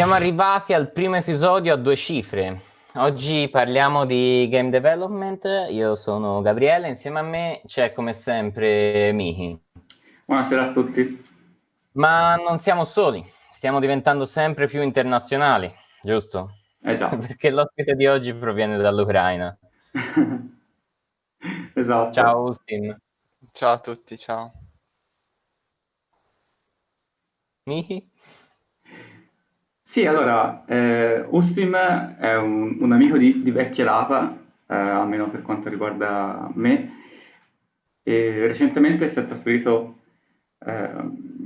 [0.00, 2.62] Siamo arrivati al primo episodio a due cifre.
[2.94, 5.46] Oggi parliamo di game development.
[5.68, 9.60] Io sono Gabriele, insieme a me c'è come sempre Mihi.
[10.24, 11.22] Buonasera a tutti.
[11.92, 16.54] Ma non siamo soli, stiamo diventando sempre più internazionali, giusto?
[16.80, 17.18] Esatto.
[17.28, 19.54] Perché l'ospite di oggi proviene dall'Ucraina.
[21.74, 22.12] esatto.
[22.14, 22.98] Ciao Austin.
[23.52, 24.50] Ciao a tutti, ciao.
[27.64, 28.10] Mihi?
[29.90, 34.32] Sì, allora, eh, Ustim è un, un amico di, di vecchia data,
[34.66, 36.88] eh, almeno per quanto riguarda me,
[38.02, 39.94] e recentemente si è trasferito
[40.60, 40.90] eh,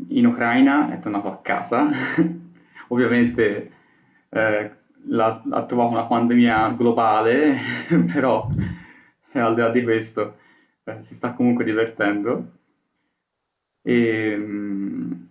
[0.08, 1.88] in Ucraina, è tornato a casa,
[2.88, 3.70] ovviamente
[4.30, 4.70] eh,
[5.06, 7.56] l'ha, ha trovato una pandemia globale,
[8.12, 8.46] però
[9.32, 10.36] al di là di questo
[10.84, 12.52] eh, si sta comunque divertendo.
[13.84, 15.28] E, mh,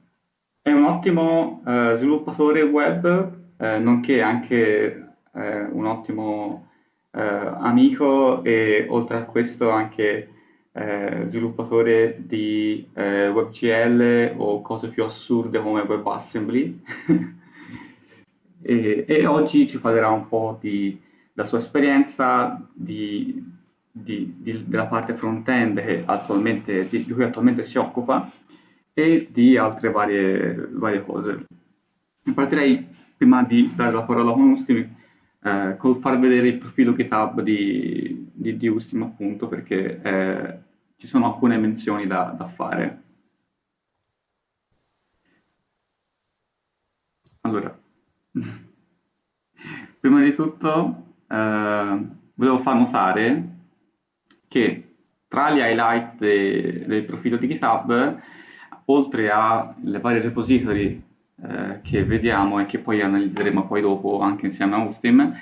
[0.64, 6.70] è un ottimo eh, sviluppatore web, eh, nonché anche eh, un ottimo
[7.12, 10.30] eh, amico e oltre a questo anche
[10.72, 16.82] eh, sviluppatore di eh, WebGL o cose più assurde come WebAssembly.
[18.64, 20.98] e, e, oggi ci parlerà un po' di,
[21.34, 23.44] della sua esperienza, di,
[23.92, 24.34] di,
[24.66, 26.06] della parte front-end
[26.88, 28.32] di, di cui attualmente si occupa
[28.94, 31.46] e di altre varie, varie cose.
[32.34, 34.96] Partirei, prima di dare la parola a Ustimi,
[35.42, 40.60] eh, col far vedere il profilo GitHub di, di, di Ustim, appunto, perché eh,
[40.98, 43.02] ci sono alcune menzioni da, da fare.
[47.42, 47.78] Allora,
[50.00, 53.50] prima di tutto eh, volevo far notare
[54.48, 54.96] che
[55.28, 58.22] tra gli highlight de, del profilo di GitHub
[58.86, 61.02] oltre alle varie repository
[61.42, 65.38] eh, che vediamo e che poi analizzeremo poi dopo anche insieme a Ustim,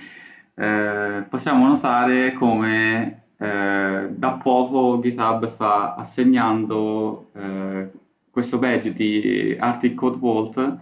[0.55, 7.89] eh, possiamo notare come eh, da poco GitHub sta assegnando eh,
[8.29, 10.77] questo badge di Arctic Code Vault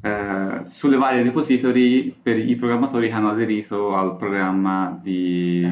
[0.00, 5.64] eh, sulle varie repository per i programmatori che hanno aderito al programma di,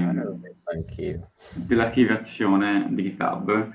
[1.66, 3.72] dell'archiviazione di GitHub.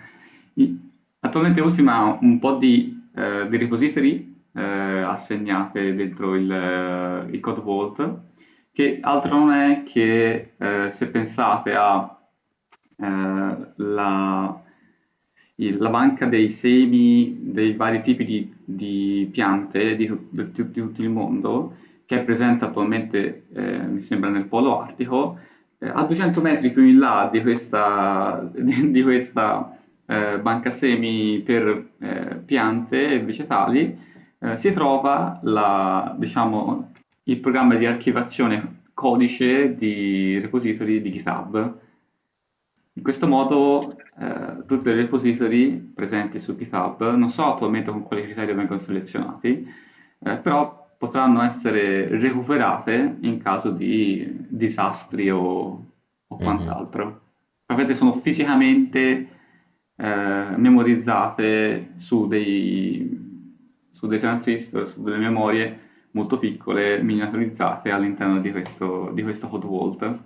[1.25, 7.39] Attualmente Usima ha un po' di, eh, di repository eh, assegnate dentro il, eh, il,
[7.39, 8.19] Code Vault,
[8.71, 12.15] che altro non è che eh, se pensate a
[12.97, 14.61] eh, la,
[15.89, 21.75] banca dei semi dei vari tipi di, di piante di, di, di, tutto il mondo,
[22.05, 25.39] che è presente attualmente, eh, mi sembra, nel polo artico,
[25.79, 29.75] a 200 metri più in là di questa, di questa
[30.05, 33.97] eh, banca semi per eh, piante vegetali,
[34.39, 36.91] eh, si trova la, diciamo,
[37.23, 41.79] il programma di archivazione codice di repository di GitHub.
[42.93, 48.23] In questo modo eh, tutte le repository presenti su GitHub, non so attualmente con quali
[48.23, 49.67] criteri vengono selezionati,
[50.19, 55.41] eh, però potranno essere recuperate in caso di disastri o,
[56.27, 56.43] o mhm.
[56.43, 57.05] quant'altro.
[57.05, 57.15] Mm-hmm.
[57.67, 59.27] Ovviamente sono fisicamente
[59.95, 65.79] eh, memorizzate su dei, su dei transistor, su delle memorie
[66.11, 70.19] molto piccole, miniaturizzate all'interno di questo, di questo hot vault,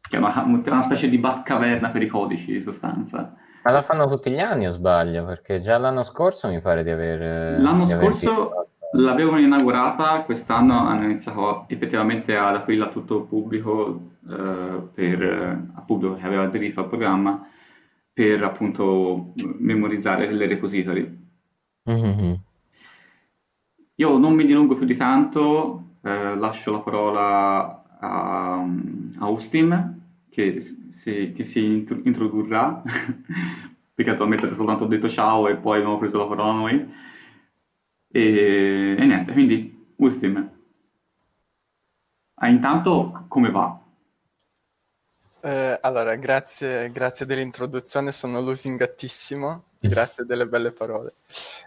[0.00, 3.34] che è una, una specie di backcaverna per i codici di sostanza.
[3.62, 5.24] Ma la fanno tutti gli anni o sbaglio?
[5.24, 7.60] Perché già l'anno scorso mi pare di aver...
[7.60, 13.24] L'anno di scorso aver l'avevano inaugurata, quest'anno hanno iniziato effettivamente ad aprirla a tutto il
[13.24, 15.22] pubblico, eh, per,
[15.74, 17.46] a pubblico che aveva aderito al programma,
[18.12, 21.18] per appunto memorizzare le repository.
[21.90, 22.34] Mm-hmm.
[23.96, 28.66] Io non mi dilungo più di tanto, eh, lascio la parola a, a
[29.18, 32.82] Austin che, si, che si introdurrà,
[33.94, 36.92] perché attualmente soltanto detto ciao e poi abbiamo preso la parola noi.
[38.12, 40.50] E, e niente, quindi Austin,
[42.34, 43.78] ah, intanto come va?
[45.42, 51.14] Eh, allora, grazie, grazie dell'introduzione, sono lusingattissimo, grazie delle belle parole.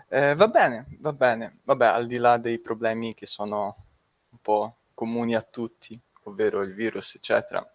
[0.10, 3.76] Eh, va bene, va bene, vabbè, al di là dei problemi che sono
[4.30, 7.68] un po' comuni a tutti, ovvero il virus, eccetera,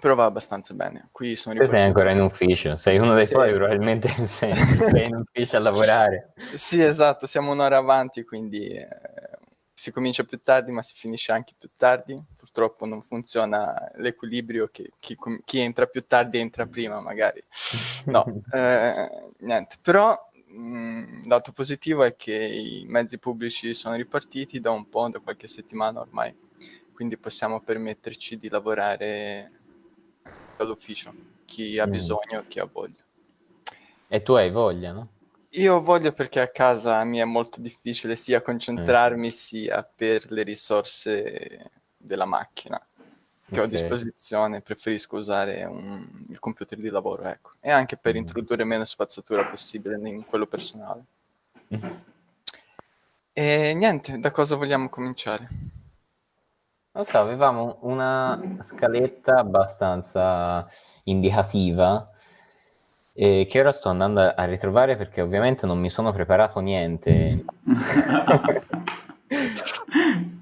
[0.00, 1.08] però va abbastanza bene.
[1.10, 1.78] Qui sono riportato...
[1.78, 3.32] sei ancora in ufficio, sei uno dei sì.
[3.32, 6.32] tuoi, probabilmente sei, sei in ufficio a lavorare.
[6.54, 8.88] sì, esatto, siamo un'ora avanti, quindi eh,
[9.72, 12.22] si comincia più tardi ma si finisce anche più tardi.
[12.54, 17.42] Purtroppo non funziona l'equilibrio che chi, chi entra più tardi entra prima magari.
[18.04, 19.78] No, eh, niente.
[19.82, 20.14] Però
[20.54, 25.48] mh, lato positivo è che i mezzi pubblici sono ripartiti da un po', da qualche
[25.48, 26.32] settimana ormai,
[26.92, 29.50] quindi possiamo permetterci di lavorare
[30.56, 31.12] dall'ufficio,
[31.44, 31.90] chi ha Mm.
[31.90, 33.02] bisogno, chi ha voglia.
[34.08, 35.08] E tu hai voglia, no?
[35.56, 41.70] Io voglio perché a casa mi è molto difficile sia concentrarmi sia per le risorse
[42.04, 42.80] della macchina
[43.50, 47.50] che ho a disposizione, preferisco usare un- il computer di lavoro, ecco.
[47.60, 48.16] E anche per Mm.
[48.16, 51.04] introdurre meno spazzatura possibile in quello personale.
[51.74, 51.86] Mm.
[53.32, 55.48] E niente, da cosa vogliamo cominciare?
[56.92, 60.66] Non so, avevamo una scaletta abbastanza
[61.04, 62.08] indicativa
[63.12, 67.44] eh, che ora sto andando a, a ritrovare perché ovviamente non mi sono preparato niente.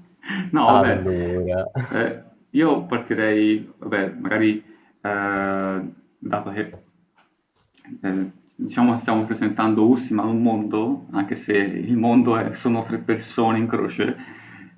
[0.51, 4.63] No, vabbè, Allora, eh, io partirei, vabbè, magari,
[5.01, 6.71] eh, dato che
[8.01, 13.57] eh, diciamo stiamo presentando Ussima un mondo, anche se il mondo è- sono tre persone
[13.57, 14.15] in croce,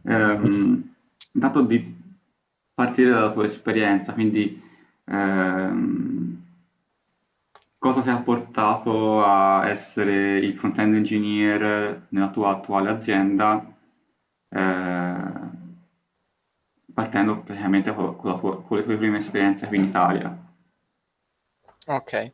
[0.04, 0.94] ehm,
[1.32, 1.94] dato di
[2.74, 4.62] partire dalla tua esperienza, quindi
[5.06, 6.44] ehm,
[7.78, 13.75] cosa ti ha portato a essere il front-end engineer nella tua attuale azienda?
[14.50, 15.24] Eh,
[16.94, 20.46] partendo praticamente con, con con le tue prime esperienze qui in Italia.
[21.88, 22.32] Ok,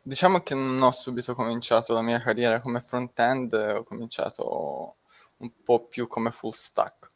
[0.00, 4.96] diciamo che non ho subito cominciato la mia carriera come front-end, ho cominciato
[5.38, 7.10] un po' più come full stack,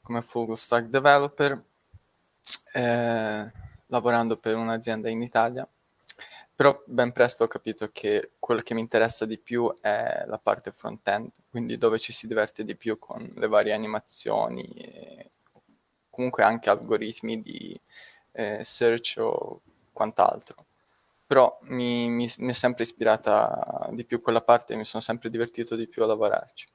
[0.00, 1.60] come full stack developer,
[2.72, 3.52] eh,
[3.86, 5.66] lavorando per un'azienda in Italia,
[6.54, 10.70] però ben presto ho capito che quello che mi interessa di più è la parte
[10.72, 15.30] front-end, quindi dove ci si diverte di più con le varie animazioni e
[16.10, 17.78] comunque anche algoritmi di
[18.32, 19.60] eh, search o
[19.92, 20.66] quant'altro
[21.26, 25.30] però mi, mi- mi è sempre ispirata di più quella parte e mi sono sempre
[25.30, 26.66] divertito di più a lavorarci.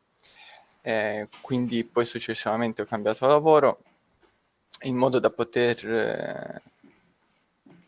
[0.81, 3.83] Eh, quindi poi successivamente ho cambiato lavoro
[4.83, 6.61] in modo da poter eh,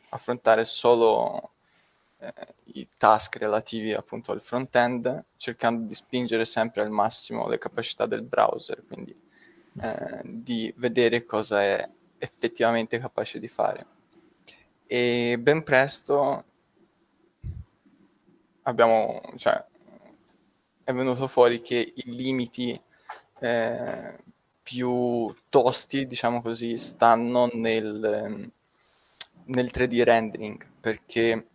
[0.09, 1.51] affrontare solo
[2.21, 2.33] eh,
[2.73, 8.21] i task relativi appunto al front-end, cercando di spingere sempre al massimo le capacità del
[8.21, 9.15] browser, quindi
[9.81, 11.89] eh, di vedere cosa è
[12.19, 13.85] effettivamente capace di fare.
[14.85, 16.43] E ben presto
[18.63, 19.63] abbiamo, cioè,
[20.83, 22.79] è venuto fuori che i limiti
[23.39, 24.17] eh,
[24.61, 28.51] più tosti, diciamo così, stanno nel,
[29.45, 31.47] nel 3D rendering, perché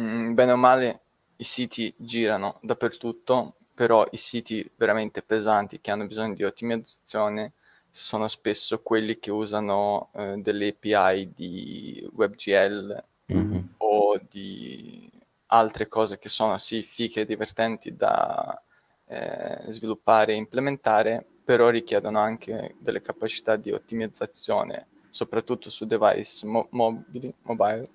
[0.00, 1.00] mm, bene o male
[1.36, 7.52] i siti girano dappertutto, però i siti veramente pesanti che hanno bisogno di ottimizzazione
[7.90, 13.74] sono spesso quelli che usano eh, delle API di WebGL mhm.
[13.78, 15.10] o di
[15.46, 18.60] altre cose che sono sì fiche e divertenti da
[19.06, 26.68] eh, sviluppare e implementare, però richiedono anche delle capacità di ottimizzazione, soprattutto su device mo-
[26.70, 27.90] mobili, mobile,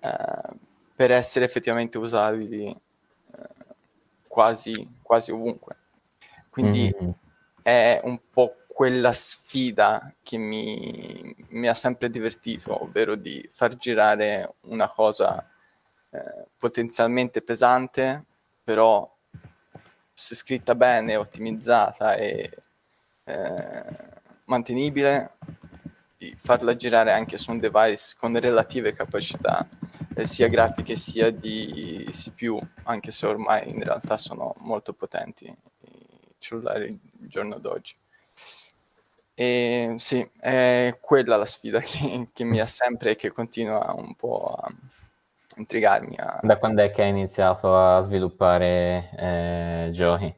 [0.00, 0.66] eh,
[0.98, 3.48] per essere effettivamente usabili eh,
[4.26, 5.76] quasi, quasi ovunque.
[6.50, 7.14] Quindi Mhm.
[7.62, 14.54] è un po' quella sfida che mi, mi ha sempre divertito, ovvero di far girare
[14.62, 15.48] una cosa
[16.10, 18.24] eh, potenzialmente pesante,
[18.64, 19.08] però
[20.12, 22.50] se scritta bene, ottimizzata e
[23.22, 23.84] eh,
[24.46, 25.34] mantenibile,
[26.36, 29.66] farla girare anche su un device con relative capacità,
[30.16, 36.34] eh, sia grafiche sia di CPU, anche se ormai in realtà sono molto potenti i
[36.38, 36.86] cellulari
[37.20, 37.94] il giorno d'oggi.
[39.34, 44.14] E sì, è quella la sfida che, che mi ha sempre e che continua un
[44.16, 44.68] po' a
[45.56, 46.16] intrigarmi.
[46.16, 50.34] a- Da quando è che hai iniziato a sviluppare eh, giochi?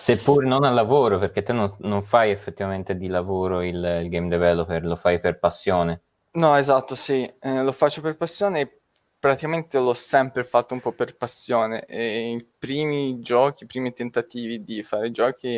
[0.00, 4.28] Seppur non al lavoro, perché te non, non fai effettivamente di lavoro il, il game
[4.28, 6.00] developer, lo fai per passione.
[6.32, 8.80] No, esatto, sì, eh, lo faccio per passione e
[9.18, 11.84] praticamente l'ho sempre fatto un po' per passione.
[11.84, 15.56] E i primi giochi, i primi tentativi di fare giochi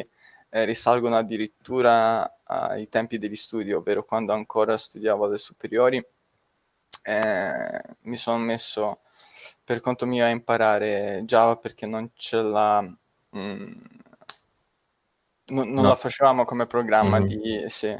[0.49, 6.05] eh, risalgono addirittura ai tempi degli studi, ovvero quando ancora studiavo alle superiori,
[7.03, 9.01] eh, mi sono messo
[9.63, 12.81] per conto mio a imparare Java perché non ce la...
[13.37, 13.73] mm,
[15.51, 15.89] non, non No.
[15.91, 17.27] la facevamo come programma Mhm.
[17.27, 17.65] di...
[17.69, 17.97] sì,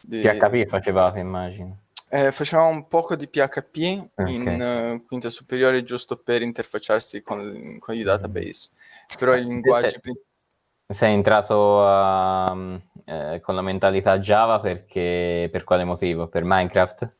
[0.00, 1.78] di- PHP facevate, immagino.
[2.10, 4.28] eh, facevamo un poco di PHP Ok.
[4.28, 8.70] in eh, quinta superiore giusto per interfacciarsi con, con i database,
[9.18, 9.84] però i linguaggi...
[9.84, 10.18] Invece- prin-
[10.86, 12.54] Sei entrato a-
[13.06, 16.28] eh, con la mentalità Java perché per quale motivo?
[16.28, 17.10] Per Minecraft?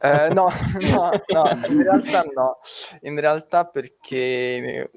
[0.00, 0.48] Eh, no,
[0.80, 2.58] no, no, in realtà no,
[3.02, 4.90] in realtà perché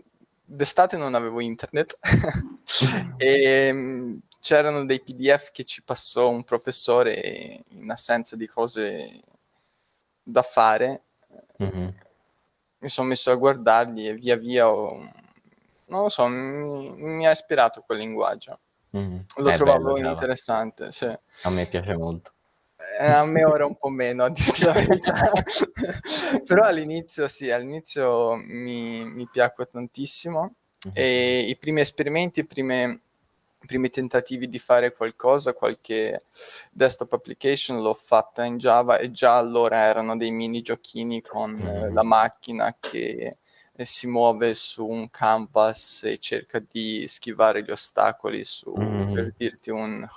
[0.43, 1.99] d'estate non avevo internet
[3.17, 9.23] e um, c'erano dei PDF che ci passò un professore in assenza di cose
[10.21, 11.01] da fare.
[11.63, 11.87] Mm-hmm.
[12.77, 14.97] Mi sono messo a guardarli e via via ho,
[15.87, 18.59] non lo so, mi, mi ha ispirato quel linguaggio.
[18.95, 19.17] Mm.
[19.37, 20.91] Lo È trovavo bello, interessante.
[20.91, 21.05] Sì.
[21.05, 22.33] A me piace molto.
[23.01, 25.31] Eh, a me ora un po' meno, a dirti la verità.
[26.45, 30.41] Però all'inizio sì, all'inizio mi, mi piacque tantissimo
[30.87, 30.93] mm-hmm.
[30.93, 33.01] e i primi esperimenti, i primi,
[33.65, 36.23] primi tentativi di fare qualcosa, qualche
[36.71, 41.93] desktop application l'ho fatta in Java e già allora erano dei mini giochini con mm-hmm.
[41.93, 43.37] la macchina che
[43.73, 49.13] eh, si muove su un canvas e cerca di schivare gli ostacoli su, mm-hmm.
[49.13, 50.07] per dirti, un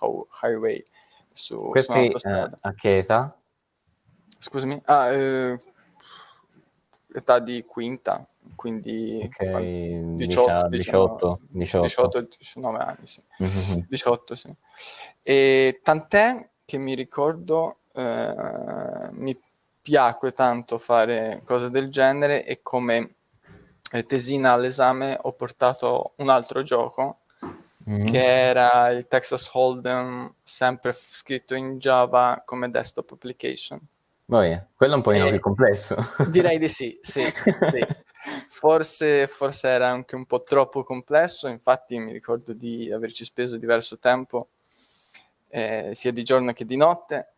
[0.43, 0.85] highway
[1.33, 3.37] su, Questi su eh, a che età?
[4.39, 4.81] Scusami?
[4.85, 5.61] Ah, eh,
[7.13, 11.83] età di quinta, quindi okay, 18, 18, 18.
[11.83, 13.21] 18, 19 anni, sì.
[13.43, 13.81] Mm-hmm.
[13.89, 14.55] 18, sì.
[15.23, 19.39] E tant'è che mi ricordo, eh, mi
[19.81, 23.15] piacque tanto fare cose del genere e come
[23.93, 27.21] eh, tesina all'esame ho portato un altro gioco
[27.89, 28.05] mm-hmm.
[28.05, 33.81] che era il Texas Hold'em, sempre f- scritto in Java come desktop application.
[34.31, 34.67] Yeah.
[34.75, 35.31] Quello è un po' e...
[35.31, 35.97] più complesso.
[36.29, 37.23] Direi di sì, sì.
[37.23, 37.87] sì.
[38.47, 43.99] Forse, forse era anche un po' troppo complesso, infatti mi ricordo di averci speso diverso
[43.99, 44.49] tempo,
[45.49, 47.33] eh, sia di giorno che di notte,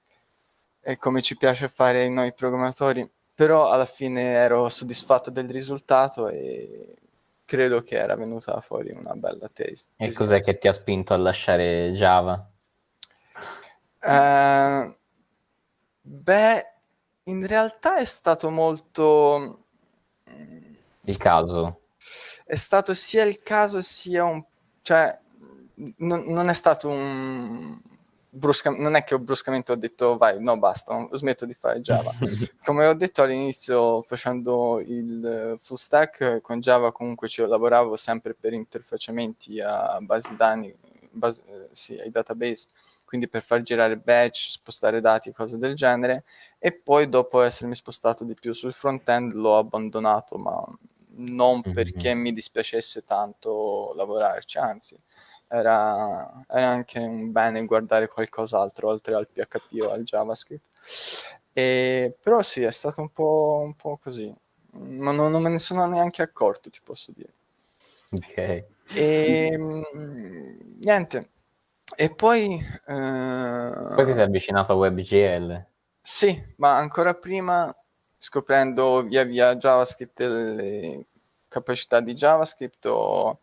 [0.80, 6.97] e come ci piace fare noi programmatori, però alla fine ero soddisfatto del risultato e
[7.44, 9.87] credo che era venuta fuori una bella tesi.
[9.97, 12.49] E cos'è che ti ha spinto a lasciare Java?
[14.02, 14.97] Uh,
[16.00, 16.70] beh,
[17.24, 19.64] in realtà è stato molto...
[21.02, 21.80] Il caso?
[22.44, 24.42] È stato sia il caso sia un...
[24.82, 25.18] cioè
[25.98, 27.78] non, non è stato un,
[28.30, 32.12] brusca- non è che ho bruscamente ho detto vai, no basta, smetto di fare Java.
[32.64, 38.52] Come ho detto all'inizio facendo il full stack con Java comunque ci lavoravo sempre per
[38.52, 40.74] interfacciamenti a basi danni,
[41.10, 42.68] base, sì, ai database,
[43.10, 46.22] quindi per far girare batch, spostare dati, cose del genere
[46.60, 50.64] e poi dopo essermi spostato di più sul front-end l'ho abbandonato, ma
[51.16, 54.96] non perché mi dispiacesse tanto lavorarci, anzi
[55.48, 60.70] era, era, anche un bene guardare qualcos'altro oltre al PHP o al JavaScript.
[61.52, 64.32] E, però sì, è stato un po', un po così.
[64.70, 67.32] Ma non, non, me ne sono neanche accorto, ti posso dire.
[68.12, 68.64] Ok.
[68.94, 69.56] E
[70.78, 71.30] niente.
[72.00, 72.59] E poi...
[72.87, 73.92] Eh...
[73.95, 75.66] Poi ti sei avvicinato a WebGL?
[76.00, 77.71] Sì, ma ancora prima,
[78.16, 81.04] scoprendo via via JavaScript e le
[81.47, 83.40] capacità di JavaScript, ho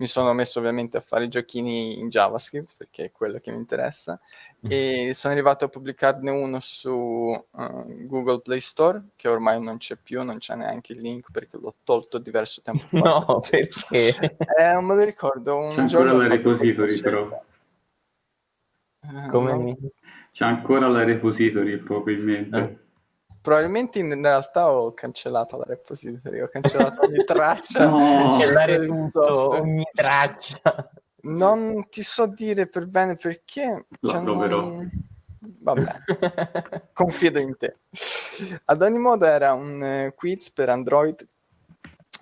[0.00, 4.18] mi sono messo ovviamente a fare giochini in JavaScript perché è quello che mi interessa
[4.66, 4.70] mm.
[4.70, 9.96] e sono arrivato a pubblicarne uno su uh, Google Play Store che ormai non c'è
[10.02, 12.98] più, non c'è neanche il link perché l'ho tolto diverso tempo fa.
[12.98, 14.08] No, perché?
[14.58, 15.56] eh, non me lo ricordo.
[15.58, 17.48] Un c'è ancora la repository però.
[19.00, 19.52] Uh, Come?
[19.56, 19.76] No?
[20.32, 22.58] C'è ancora la repository probabilmente.
[22.58, 22.78] Eh.
[23.40, 27.88] Probabilmente in realtà ho cancellato la repository, ho cancellato ogni traccia.
[27.88, 30.60] no, cancellare tutto, ogni traccia.
[31.22, 33.86] Non ti so dire per bene perché...
[34.00, 34.90] Lo cioè, non...
[35.42, 35.92] Vabbè,
[36.92, 37.76] confido in te.
[38.66, 41.26] Ad ogni modo era un eh, quiz per Android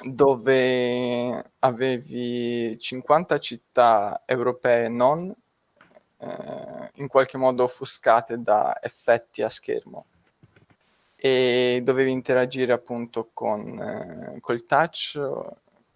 [0.05, 5.35] dove avevi 50 città europee non
[6.19, 10.07] eh, in qualche modo offuscate da effetti a schermo
[11.21, 15.21] e dovevi interagire appunto con eh, col touch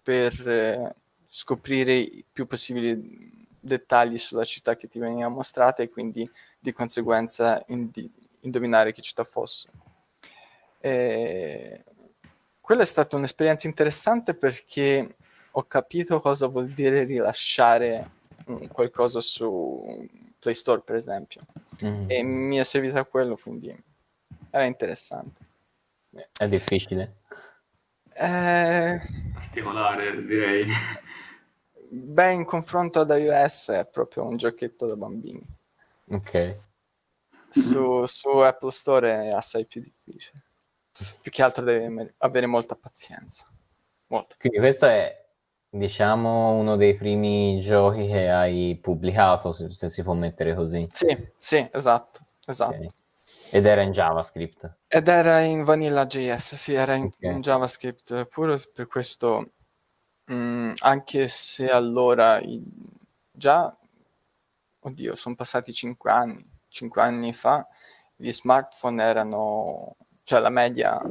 [0.01, 0.95] per eh,
[1.27, 7.63] scoprire i più possibili dettagli sulla città che ti veniva mostrata e quindi di conseguenza
[7.67, 8.11] indi-
[8.41, 9.69] indovinare che città fosse.
[10.79, 11.83] E
[12.59, 15.15] quella è stata un'esperienza interessante perché
[15.51, 18.09] ho capito cosa vuol dire rilasciare
[18.69, 20.07] qualcosa su
[20.39, 21.41] Play Store, per esempio,
[21.83, 22.05] mm.
[22.07, 23.75] e mi è servita quello, quindi
[24.49, 25.41] era interessante.
[26.37, 27.15] È difficile.
[28.15, 29.01] Eh...
[29.33, 30.67] Particolare, direi.
[31.89, 35.41] Beh, in confronto ad iOS è proprio un giochetto da bambini.
[36.09, 36.57] Ok.
[37.49, 40.41] Su, su Apple Store è assai più difficile.
[41.21, 43.47] Più che altro devi avere molta pazienza.
[44.07, 45.22] Molta Quindi questo è,
[45.77, 50.85] diciamo, uno dei primi giochi che hai pubblicato, se, se si può mettere così.
[50.89, 52.75] Sì, sì, esatto, esatto.
[52.75, 52.89] Okay.
[53.51, 54.77] Ed era in JavaScript.
[54.87, 57.33] Ed era in Vanilla.js, sì, era in, okay.
[57.33, 59.51] in JavaScript pure per questo
[60.31, 62.39] Mm, anche se allora
[63.31, 63.77] già,
[64.79, 67.67] oddio, sono passati cinque anni, cinque anni fa
[68.15, 71.01] gli smartphone erano, cioè la media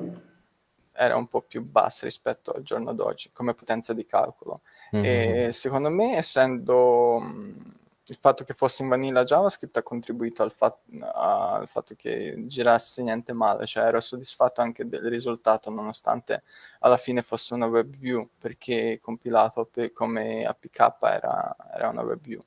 [0.92, 4.61] era un po' più bassa rispetto al giorno d'oggi come potenza di calcolo.
[4.94, 5.04] Mm-hmm.
[5.49, 7.20] E secondo me, essendo
[8.06, 13.02] il fatto che fosse in vanilla JavaScript ha contribuito al, fat- al, fatto che girasse
[13.02, 16.42] niente male, cioè ero soddisfatto anche del risultato nonostante
[16.80, 22.20] alla fine fosse una web view perché compilato per, come APK era, era una web
[22.20, 22.44] view.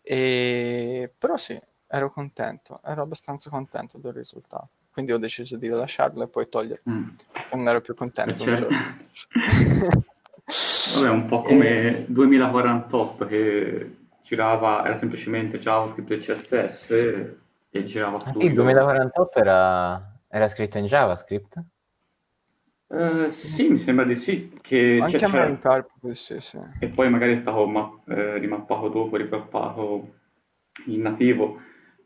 [0.00, 4.68] E, però sì, ero contento, ero abbastanza contento del risultato.
[4.94, 7.08] Quindi ho deciso di rilasciarlo e poi toglierlo, mm.
[7.32, 8.30] perché non ero più contento.
[8.30, 8.68] Eh, certo.
[10.94, 12.04] Vabbè, un po' come e...
[12.06, 16.90] 2048 che girava, era semplicemente JavaScript e CSS
[17.70, 21.64] e girava ah, Sì, 2048 era, era scritto in JavaScript?
[22.86, 24.56] Uh, sì, mi sembra di sì.
[24.62, 26.60] Che Anche c'è, a me mi pare sì, sì.
[26.78, 30.14] E poi magari è stato ma- eh, rimappato dopo, ripappato
[30.86, 31.60] in nativo.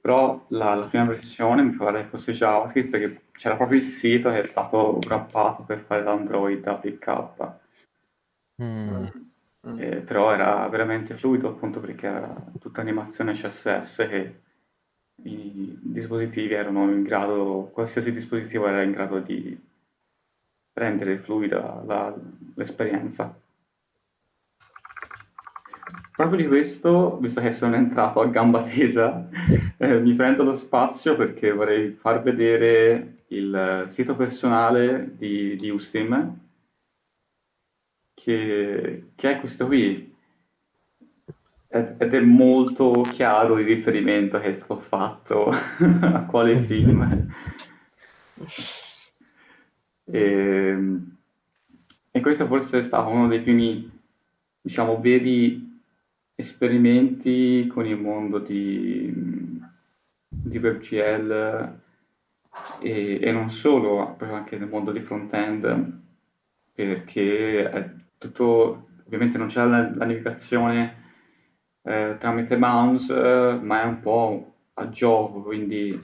[0.08, 4.30] Però la, la, prima versione mi pare che fosse JavaScript perché c'era proprio il sito
[4.30, 7.52] che è stato wrappato per fare l'Android APK.
[8.62, 9.06] Mm.
[9.68, 9.78] Mm.
[9.78, 14.40] Eh, però era veramente fluido appunto perché era tutta animazione CSS che
[15.24, 19.60] i dispositivi erano in grado, qualsiasi dispositivo era in grado di
[20.72, 22.18] rendere fluida la,
[22.54, 23.38] l'esperienza.
[26.18, 29.28] Proprio di questo, visto che sono entrato a gamba tesa,
[29.78, 36.36] eh, mi prendo lo spazio perché vorrei far vedere il sito personale di, di Ustim,
[38.14, 40.12] che, che è questo qui,
[41.68, 45.50] ed è molto chiaro il riferimento che è stato fatto
[46.02, 47.32] a quale film.
[50.10, 50.78] E,
[52.10, 53.90] e, questo forse è stato uno dei primi,
[54.62, 55.67] diciamo, veri
[56.40, 59.12] esperimenti con il mondo di,
[60.28, 61.80] di WebGL
[62.80, 66.00] e, e non solo, anche nel mondo di front-end,
[66.72, 71.06] perché è tutto, ovviamente non c'è la, la navigazione
[71.82, 73.12] eh, tramite mouse,
[73.60, 75.96] ma è un po' a gioco, quindi eh,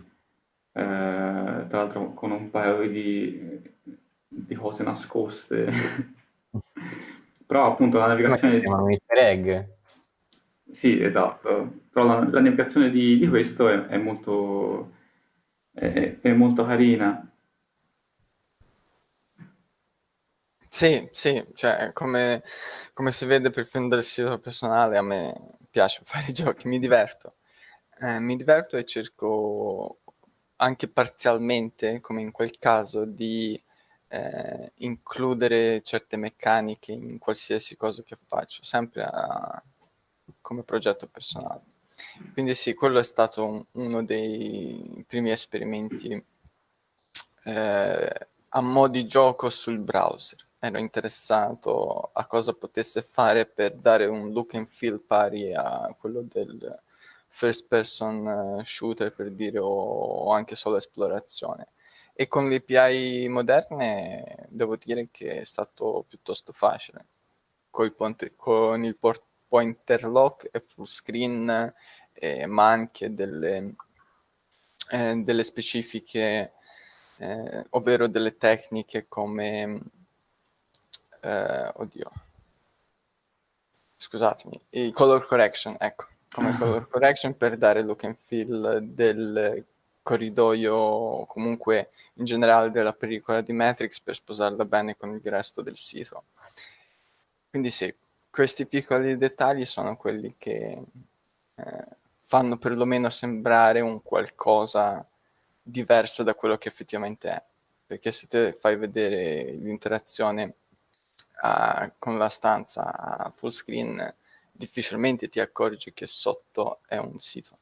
[0.72, 3.60] tra l'altro con un paio di,
[4.26, 5.70] di cose nascoste.
[7.46, 8.60] Però appunto la navigazione...
[8.62, 9.73] Ma un easter egg.
[10.74, 11.82] Sì, esatto.
[11.90, 14.92] Però la, la navigazione di, di questo è, è molto,
[15.72, 17.26] è, è molto carina.
[20.68, 22.42] Sì, sì, cioè come,
[22.94, 26.78] come si vede per film del sito personale, a me piace fare i giochi, mi
[26.80, 27.36] diverto.
[28.00, 30.00] Eh, mi diverto e cerco
[30.56, 33.60] anche parzialmente, come in quel caso, di
[34.08, 39.62] eh, includere certe meccaniche in qualsiasi cosa che faccio, sempre a,
[40.44, 41.62] come progetto personale.
[42.34, 46.22] Quindi sì, quello è stato un, uno dei primi esperimenti
[47.44, 50.44] eh, a mo' di gioco sul browser.
[50.58, 56.20] Ero interessato a cosa potesse fare per dare un look and feel pari a quello
[56.20, 56.78] del
[57.28, 61.68] first person eh, shooter per dire o, anche solo esplorazione.
[62.12, 67.06] E con le API moderne devo dire che è stato piuttosto facile.
[67.96, 69.22] Ponte, con il port,
[69.54, 71.72] pointer lock e full screen
[72.14, 73.76] eh, ma anche delle,
[74.90, 76.54] eh, delle specifiche
[77.18, 79.80] eh, ovvero delle tecniche come
[81.20, 82.12] eh, oddio,
[83.96, 86.58] scusatemi, il color correction, ecco, come uh-huh.
[86.58, 89.64] color correction per dare look and feel del
[90.02, 95.76] corridoio, comunque in generale della pellicola di Matrix per sposarla bene con il resto del
[95.76, 96.24] sito.
[97.48, 97.94] Quindi sì,
[98.34, 100.82] questi piccoli dettagli sono quelli che
[101.54, 101.86] eh,
[102.24, 105.06] fanno perlomeno sembrare un qualcosa
[105.62, 107.40] diverso da quello che effettivamente è.
[107.86, 110.54] Perché se te fai vedere l'interazione
[111.42, 114.14] uh, con la stanza a full screen
[114.50, 117.58] difficilmente ti accorgi che sotto è un sito.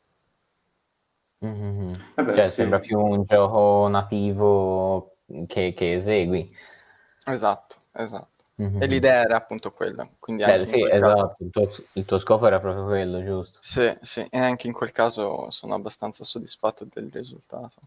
[1.44, 1.94] Mm-hmm.
[2.14, 2.54] Vabbè, cioè sì.
[2.54, 5.12] sembra più un gioco nativo
[5.46, 6.50] che, che esegui.
[7.26, 8.31] Esatto, esatto.
[8.62, 8.82] Mm-hmm.
[8.82, 10.08] E l'idea era appunto quella.
[10.18, 11.34] Quindi Beh, sì, esatto, caso...
[11.38, 13.58] il, tuo, il, tuo, scopo era proprio quello, giusto?
[13.60, 17.80] Sì, sì, e anche in quel caso sono abbastanza soddisfatto del risultato.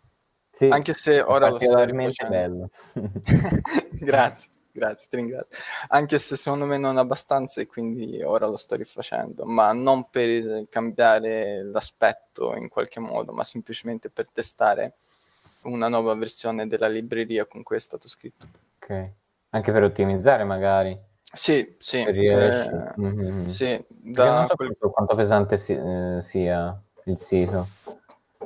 [0.49, 2.69] Sì, anche se ora lo sto bello.
[3.99, 4.53] Grazie.
[4.75, 5.57] Grazie, ti ringrazio.
[5.88, 10.65] Anche se secondo me non abbastanza e quindi ora lo sto rifacendo, ma non per
[10.67, 14.95] cambiare l'aspetto in qualche modo, ma semplicemente per testare
[15.63, 18.49] una nuova versione della libreria con cui è stato scritto.
[18.75, 19.11] Ok,
[19.55, 20.97] anche per ottimizzare magari.
[21.33, 23.45] Sì, sì, eh, Mm-hmm.
[23.45, 24.75] sì, da non so quel...
[24.79, 27.67] quanto pesante si, eh, sia il sito.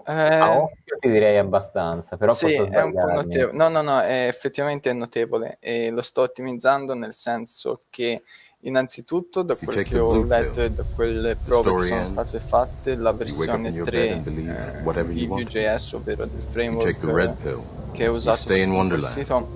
[0.06, 3.58] Eh, A occhio ti direi abbastanza, però sì, posso è un po' notevole.
[3.58, 8.24] No, no, no, è effettivamente è notevole e lo sto ottimizzando nel senso che
[8.62, 13.12] innanzitutto da quel che ho letto e da quelle prove che sono state fatte, la
[13.12, 15.26] versione in your 3 bed and believe eh, di.
[15.28, 17.04] Vue.js, ovvero del framework
[17.46, 17.58] eh,
[17.92, 19.14] che è usato stay in su quel Wonderland.
[19.14, 19.48] sito,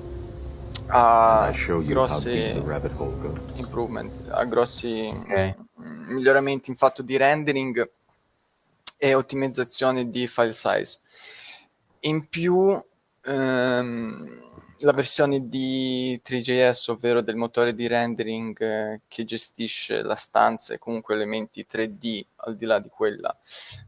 [2.97, 3.35] Hole goes.
[3.55, 5.55] improvement, ha grossi Ok.
[5.81, 7.89] mm, miglioramenti in fatto di rendering
[8.97, 10.99] e ottimizzazione di file size.
[12.01, 12.81] In più,
[13.25, 14.41] ehm,
[14.79, 20.77] la versione di 3JS, ovvero del motore di rendering eh, che gestisce la stanza e
[20.79, 23.35] comunque elementi 3D al di là di quella,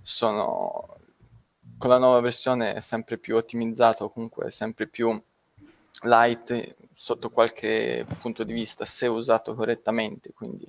[0.01, 0.97] sono
[1.77, 5.21] con la nuova versione è sempre più ottimizzato, comunque è sempre più
[6.03, 10.67] light sotto qualche punto di vista se usato correttamente, quindi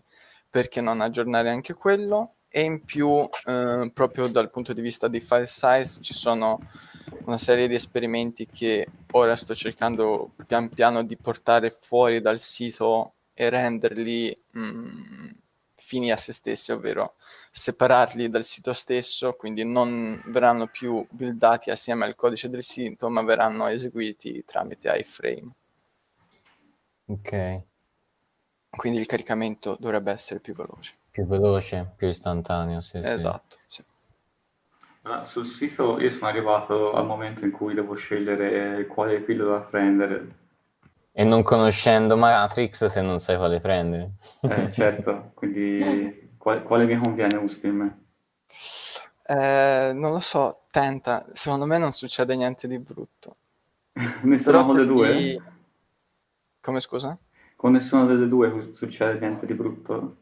[0.51, 2.33] perché non aggiornare anche quello?
[2.49, 6.59] E in più, eh, proprio dal punto di vista di file size, ci sono
[7.27, 13.13] una serie di esperimenti che ora sto cercando pian piano di portare fuori dal sito
[13.35, 15.31] e renderli mh,
[15.75, 17.15] fini a se stessi, ovvero
[17.51, 23.23] separarli dal sito stesso, quindi non verranno più buildati assieme al codice del sito, ma
[23.23, 25.53] verranno eseguiti tramite iframe.
[27.09, 27.33] Ok,
[28.71, 30.95] Quindi il caricamento dovrebbe essere più veloce.
[31.11, 32.81] più veloce, più istantaneo.
[32.81, 33.03] Sì, sì.
[33.09, 33.83] Esatto, sì.
[35.03, 40.35] Allora, sul sito io sono arrivato al momento in cui devo scegliere quale pillola prendere.
[41.13, 44.13] E non conoscendo Matrix se non sai quale prendere.
[44.49, 48.05] Eh, certo, quindi quale, quale mi conviene Ustim?
[49.29, 51.25] Eh, non lo so, tenta.
[51.33, 53.37] Secondo me non succede niente di brutto.
[54.23, 55.41] Nessuna Però con se le due?
[56.67, 57.17] Come scusa?
[57.55, 60.17] Con nessuna delle due succede niente di brutto?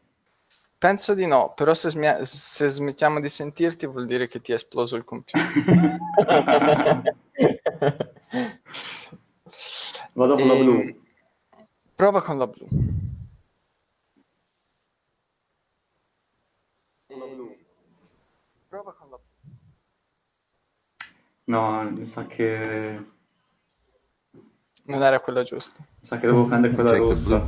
[0.77, 4.55] Penso di no, però se, smia- se smettiamo di sentirti vuol dire che ti è
[4.55, 5.41] esploso il computer.
[10.13, 11.01] Vado con la Ehm, blu.
[11.95, 12.67] Prova con la blu.
[18.69, 19.23] Prova con la blu.
[21.45, 23.13] No, mi sa che...
[24.87, 25.77] Non era quella giusta.
[25.79, 27.43] mi sa che devo prendere quella rossa.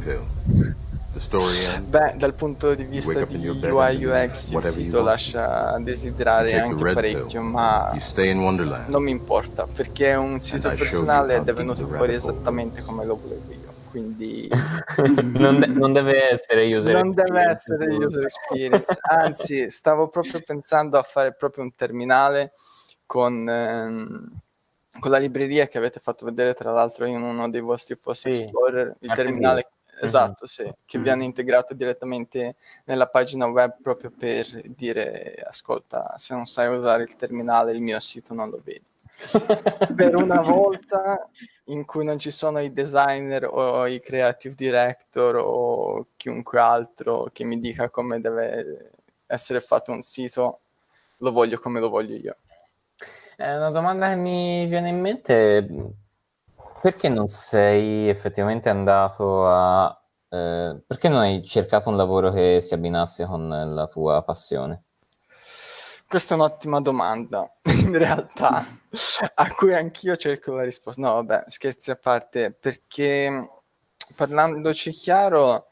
[1.80, 6.94] Beh, dal punto di vista di UI UX il sito lascia desiderare take the anche
[6.94, 7.92] parecchio, ma
[8.88, 13.20] non mi importa perché è un sito personale ed è venuto fuori esattamente come lo
[13.20, 13.74] volevo io.
[13.90, 14.48] Quindi
[15.38, 18.06] non, de- non deve essere user non deve experience, essere giusto?
[18.06, 18.98] user experience.
[19.02, 22.52] Anzi, stavo proprio pensando a fare proprio un terminale
[23.08, 24.32] con, ehm,
[25.00, 28.42] con la libreria che avete fatto vedere tra l'altro in uno dei vostri post Sì,
[28.42, 30.48] Explorer, il terminale esatto, Mhm.
[30.48, 31.04] sì, che Mhm.
[31.04, 32.56] vi hanno integrato direttamente
[32.86, 38.00] nella pagina web proprio per dire ascolta, se non sai usare il terminale il mio
[38.00, 38.86] sito non lo vedi.
[39.96, 41.30] Per una volta
[41.66, 47.44] in cui non ci sono i designer o i creative director o chiunque altro che
[47.44, 48.92] mi dica come deve
[49.26, 50.60] essere fatto un sito,
[51.18, 52.36] lo voglio come lo voglio io.
[53.40, 55.66] Eh, una domanda che mi viene in mente è
[56.82, 59.90] perché non sei effettivamente andato a...
[60.30, 64.84] eh, perché non hai cercato un lavoro che si abbinasse con la tua passione?
[66.08, 67.52] Questa è un'ottima domanda,
[67.84, 68.66] in realtà,
[69.36, 71.02] a cui anch'io cerco la risposta.
[71.02, 73.50] No, vabbè, scherzi a parte, perché
[74.16, 75.68] parlandoci chiaro,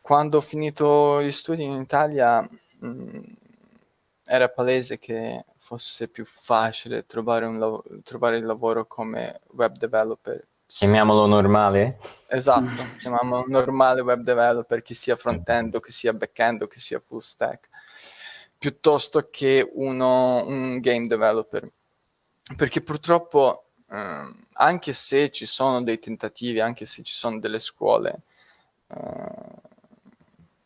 [0.00, 2.46] quando ho finito gli studi in Italia,
[2.80, 3.20] mh,
[4.24, 10.44] era palese che fosse più facile trovare, un lav- trovare il lavoro come web developer.
[10.66, 11.98] Chiamiamolo normale?
[12.26, 17.68] Esatto, chiamiamo normale web developer, che sia front-end che sia back-end che sia full stack,
[18.58, 21.70] piuttosto che uno, un game developer.
[22.56, 28.22] Perché purtroppo, ehm, anche se ci sono dei tentativi, anche se ci sono delle scuole,
[28.88, 29.70] eh,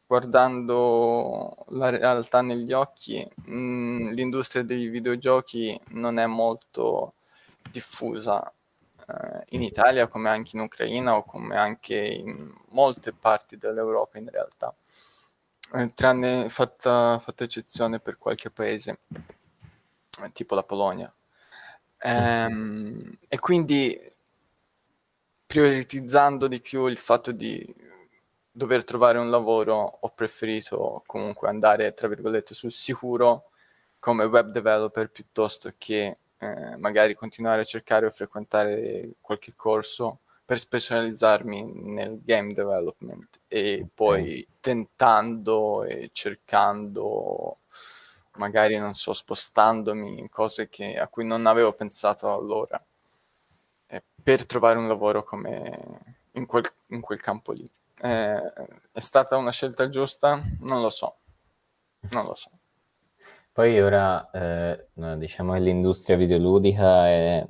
[0.07, 7.15] guardando la realtà negli occhi, mh, l'industria dei videogiochi non è molto
[7.71, 8.53] diffusa
[9.09, 14.29] eh, in Italia come anche in Ucraina o come anche in molte parti dell'Europa in
[14.31, 14.75] realtà,
[15.75, 19.01] Eh, tranne fatta, fatta eccezione per qualche paese,
[20.23, 21.13] eh, tipo la Polonia.
[21.99, 23.99] Ehm, e quindi
[25.47, 27.65] prioritizzando di più il fatto di
[28.57, 33.51] dover trovare un lavoro, ho preferito comunque andare, tra virgolette, sul sicuro
[33.99, 40.59] come web developer piuttosto che eh, magari continuare a cercare o frequentare qualche corso per
[40.59, 47.59] specializzarmi nel game development e poi tentando e cercando,
[48.37, 52.83] magari non so, spostandomi in cose che, a cui non avevo pensato allora,
[53.89, 57.71] eh, per trovare un lavoro come in quel, in quel campo lì.
[58.07, 58.53] Eh,
[58.93, 60.41] è stata una scelta giusta?
[60.61, 61.17] Non lo so,
[62.11, 62.51] non lo so.
[63.53, 67.47] Poi ora, eh, diciamo che l'industria videoludica è,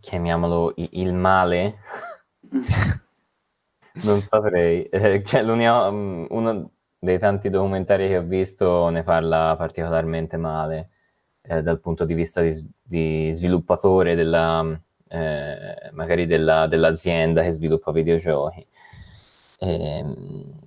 [0.00, 1.78] chiamiamolo, il male.
[4.04, 4.84] non saprei.
[4.84, 10.90] Eh, cioè, mm, uno dei tanti documentari che ho visto ne parla particolarmente male
[11.42, 14.64] eh, dal punto di vista di, di sviluppatore della,
[15.08, 18.66] eh, magari della, dell'azienda che sviluppa videogiochi.
[19.60, 20.04] Eh,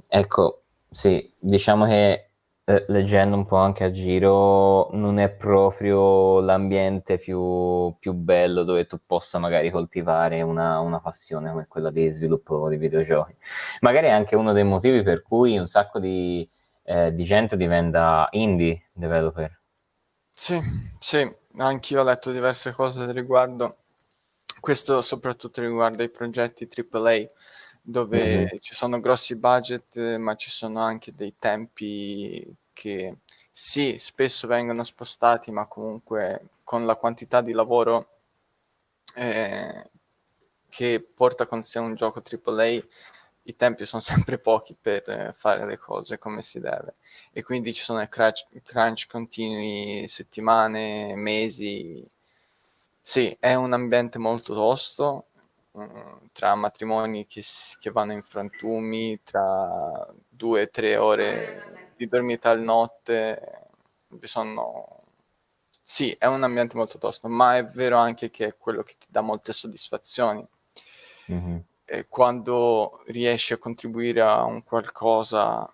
[0.10, 2.32] ecco, sì, diciamo che
[2.66, 8.86] eh, leggendo un po' anche a giro, non è proprio l'ambiente più, più bello dove
[8.86, 13.36] tu possa magari coltivare una, una, passione come quella di sviluppo di videogiochi.
[13.82, 16.48] Magari è anche uno dei motivi per cui un sacco di,
[16.84, 19.60] eh, di gente diventa indie developer.
[20.34, 20.60] Sì,
[21.00, 23.78] sì, anch'io ho letto diverse cose al riguardo.
[24.60, 27.26] Questo soprattutto riguarda i progetti AAA
[27.82, 28.58] dove mm-hmm.
[28.60, 33.18] ci sono grossi budget, ma ci sono anche dei tempi che
[33.52, 38.08] sì, spesso vengono spostati, ma comunque con la quantità di lavoro
[39.16, 39.90] eh,
[40.70, 42.82] che porta con sé un gioco AAA,
[43.44, 46.96] i tempi sono sempre pochi per fare le cose come si deve.
[47.32, 52.08] E quindi ci sono crunch, crunch continui, settimane, mesi.
[53.02, 55.26] Sì, è un ambiente molto tosto,
[56.34, 57.44] tra matrimoni che,
[57.80, 63.68] che, vanno in frantumi, tra due o tre ore di dormita al notte,
[64.22, 65.00] sono...
[65.84, 69.08] Sì, è un ambiente molto tosto, ma è vero anche che è quello che ti
[69.10, 70.46] dà molte soddisfazioni.
[71.32, 71.58] Mm-hmm.
[72.08, 75.70] Quando riesci a contribuire a un qualcosa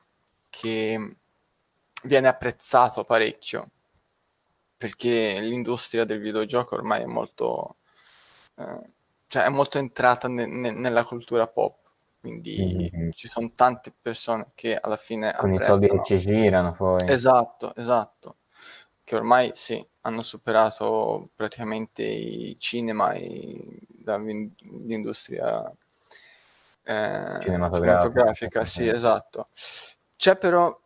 [0.49, 1.17] che
[2.03, 3.69] viene apprezzato parecchio,
[4.75, 7.75] perché l'industria del videogioco ormai è molto...
[8.55, 8.95] Eh,
[9.27, 13.09] cioè è molto entrata ne, ne, nella cultura pop, quindi mm-hmm.
[13.11, 17.07] ci sono tante persone che alla fine con i soldi che ci girano poi.
[17.09, 18.37] Esatto, esatto,
[19.03, 23.79] che ormai sì, hanno superato praticamente i cinema e
[24.85, 25.69] l'industria
[26.83, 29.49] eh, cinematografica, cinematografica sì, esatto.
[30.15, 30.77] C'è però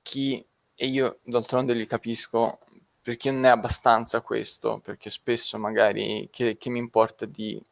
[0.00, 0.44] chi,
[0.74, 2.60] e io d'altronde li capisco,
[3.02, 7.62] perché non è abbastanza questo, perché spesso magari che, che mi importa di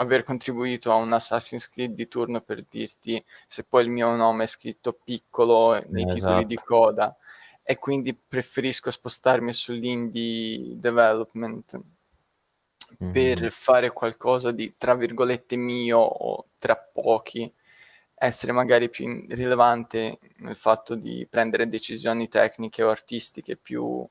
[0.00, 4.44] aver contribuito a un Assassin's Creed di turno per dirti se poi il mio nome
[4.44, 6.14] è scritto piccolo nei esatto.
[6.14, 7.14] titoli di coda
[7.62, 11.78] e quindi preferisco spostarmi sull'indie development
[13.02, 13.12] mm-hmm.
[13.12, 17.52] per fare qualcosa di tra virgolette mio o tra pochi
[18.14, 24.06] essere magari più rilevante nel fatto di prendere decisioni tecniche o artistiche più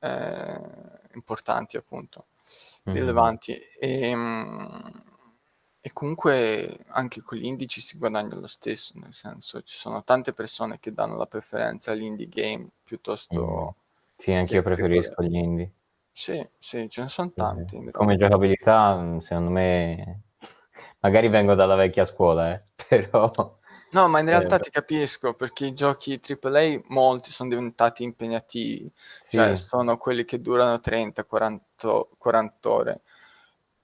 [0.00, 0.60] eh,
[1.14, 2.26] importanti appunto
[2.84, 3.52] rilevanti.
[3.78, 5.02] E, ehm,
[5.80, 10.32] e, comunque anche con gli indici si guadagna lo stesso, nel senso ci sono tante
[10.32, 13.76] persone che danno la preferenza all'indie game piuttosto...
[13.76, 13.78] Mm.
[14.16, 15.72] Sì, anche io preferisco gli indie.
[16.12, 17.78] Sì, sì, ce ne sono tanti.
[17.78, 17.88] Mm.
[17.90, 20.20] Come giocabilità, mm, secondo me,
[21.00, 23.58] magari vengo dalla vecchia scuola, eh, però...
[23.92, 28.90] No, ma in realtà eh, ti capisco perché i giochi AAA molti sono diventati impegnativi,
[28.94, 29.36] sì.
[29.36, 33.00] cioè sono quelli che durano 30, 40, 40 ore.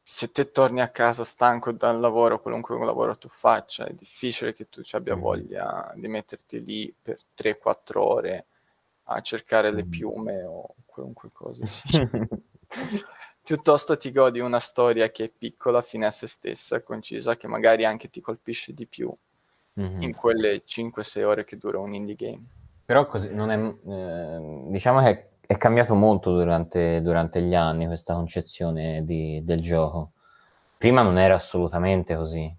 [0.02, 4.68] Se te torni a casa stanco dal lavoro, qualunque lavoro tu faccia, è difficile che
[4.68, 5.20] tu ci abbia mm.
[5.20, 8.46] voglia di metterti lì per 3-4 ore
[9.04, 9.90] a cercare le mm.
[9.90, 11.66] piume o qualunque cosa.
[11.66, 12.08] Sì.
[13.42, 17.84] Piuttosto ti godi una storia che è piccola, fine a se stessa, concisa, che magari
[17.84, 19.12] anche ti colpisce di più
[19.80, 20.02] mm-hmm.
[20.02, 22.44] in quelle 5-6 ore che dura un indie game.
[22.84, 28.14] Però così non è, eh, diciamo che è cambiato molto durante, durante gli anni questa
[28.14, 30.12] concezione di, del gioco.
[30.78, 32.54] Prima non era assolutamente così.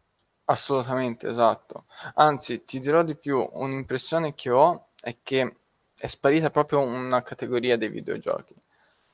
[0.45, 1.85] Assolutamente, esatto.
[2.15, 5.55] Anzi, ti dirò di più, un'impressione che ho è che
[5.97, 8.55] è sparita proprio una categoria dei videogiochi.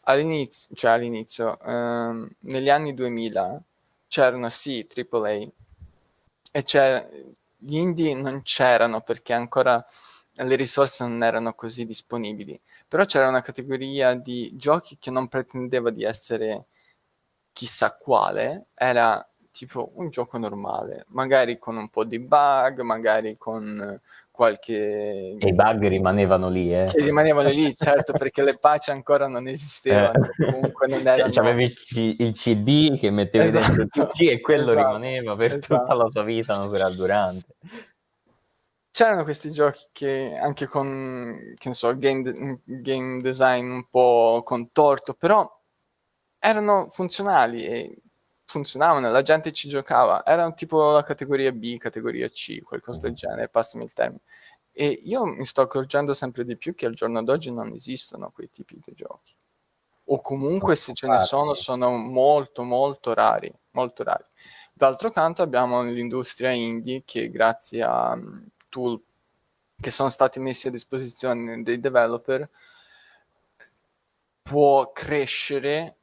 [0.01, 3.61] All'inizio, cioè all'inizio, ehm, negli anni 2000
[4.07, 5.47] c'erano sì AAA
[6.51, 7.07] e c'era,
[7.65, 9.83] gli indie non c'erano perché ancora
[10.35, 15.89] le risorse non erano così disponibili, però c'era una categoria di giochi che non pretendeva
[15.91, 16.65] di essere
[17.53, 23.99] chissà quale, era tipo un gioco normale, magari con un po' di bug, magari con
[24.33, 25.35] qualche...
[25.37, 26.85] E i bug rimanevano lì, eh.
[26.91, 30.51] Che rimanevano lì, certo, perché le patch ancora non esistevano, eh.
[30.51, 31.31] comunque non erano...
[31.31, 31.71] Cioè, avevi
[32.17, 33.75] il CD che mettevi esatto.
[33.75, 34.87] dentro il PC e quello esatto.
[34.87, 35.81] rimaneva per esatto.
[35.81, 37.55] tutta la sua vita naturalmente.
[38.89, 45.13] C'erano questi giochi che anche con, che ne so, game, game design un po' contorto,
[45.13, 45.47] però
[46.39, 47.97] erano funzionali e
[48.45, 53.49] funzionavano, la gente ci giocava, erano tipo la categoria B, categoria C, qualcosa del genere,
[53.49, 54.21] passami il termine.
[54.71, 58.49] E io mi sto accorgendo sempre di più che al giorno d'oggi non esistono quei
[58.49, 59.35] tipi di giochi.
[60.05, 64.23] O comunque se ce ne sono, sono molto, molto rari, molto rari.
[64.73, 68.99] D'altro canto abbiamo l'industria indie che grazie a um, tool
[69.79, 72.49] che sono stati messi a disposizione dei developer
[74.41, 75.95] può crescere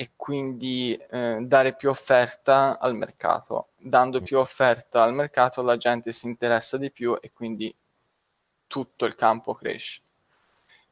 [0.00, 3.70] e quindi eh, dare più offerta al mercato.
[3.76, 7.74] Dando più offerta al mercato la gente si interessa di più e quindi
[8.68, 10.02] tutto il campo cresce.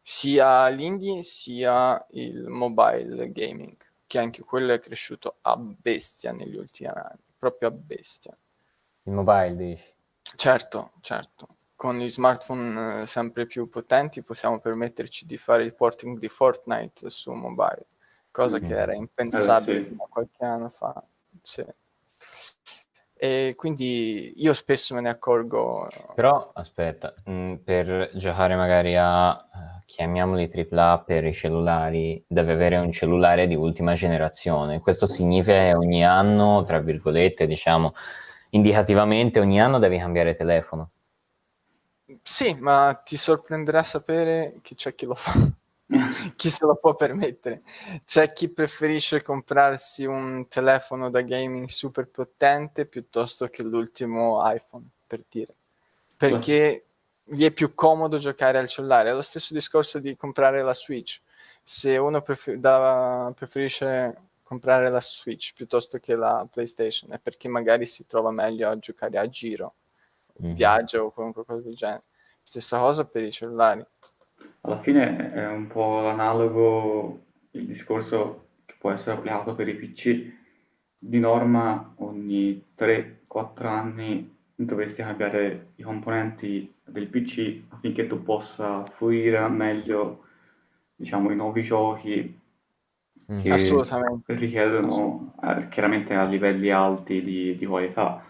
[0.02, 3.76] Sia l'indie sia il mobile gaming,
[4.08, 8.36] che anche quello è cresciuto a bestia negli ultimi anni, proprio a bestia.
[9.04, 9.94] Il mobile dici?
[10.34, 11.46] Certo, certo.
[11.76, 17.08] Con gli smartphone eh, sempre più potenti possiamo permetterci di fare il porting di Fortnite
[17.08, 17.86] su mobile
[18.36, 19.88] cosa che era impensabile eh, sì.
[19.88, 21.02] fino a qualche anno fa.
[21.40, 21.64] Sì.
[23.18, 25.88] E quindi io spesso me ne accorgo.
[26.14, 32.52] Però aspetta, mh, mm, per giocare magari a uh, chiamiamoli AAA per i cellulari, deve
[32.52, 34.80] avere un cellulare di ultima generazione.
[34.80, 37.94] Questo significa che ogni anno, tra virgolette, diciamo
[38.50, 40.90] indicativamente, ogni anno devi cambiare telefono.
[42.20, 45.32] Sì, ma ti sorprenderà sapere che c'è chi lo fa.
[46.36, 47.62] chi se lo può permettere.
[48.04, 55.24] C'è chi preferisce comprarsi un telefono da gaming super potente piuttosto che l'ultimo iPhone, per
[55.28, 55.54] dire.
[56.16, 56.86] Perché
[57.22, 59.10] gli è più comodo giocare al cellulare.
[59.10, 61.20] È lo stesso discorso di comprare la Switch.
[61.62, 67.84] Se uno prefer- da- preferisce comprare la Switch piuttosto che la PlayStation è perché magari
[67.84, 69.74] si trova meglio a giocare a giro,
[70.40, 70.54] mm-hmm.
[70.54, 72.04] viaggio o qualunque cosa del genere.
[72.42, 73.84] Stessa cosa per i cellulari
[74.66, 80.34] alla fine è un po' analogo il discorso che può essere applicato per i PC.
[80.98, 89.46] Di norma ogni 3-4 anni dovresti cambiare i componenti del PC affinché tu possa fruire
[89.48, 90.24] meglio
[90.96, 92.40] diciamo, i nuovi giochi
[93.30, 93.38] mm.
[93.38, 94.34] che Assolutamente.
[94.34, 98.24] richiedono eh, chiaramente a livelli alti di, di qualità,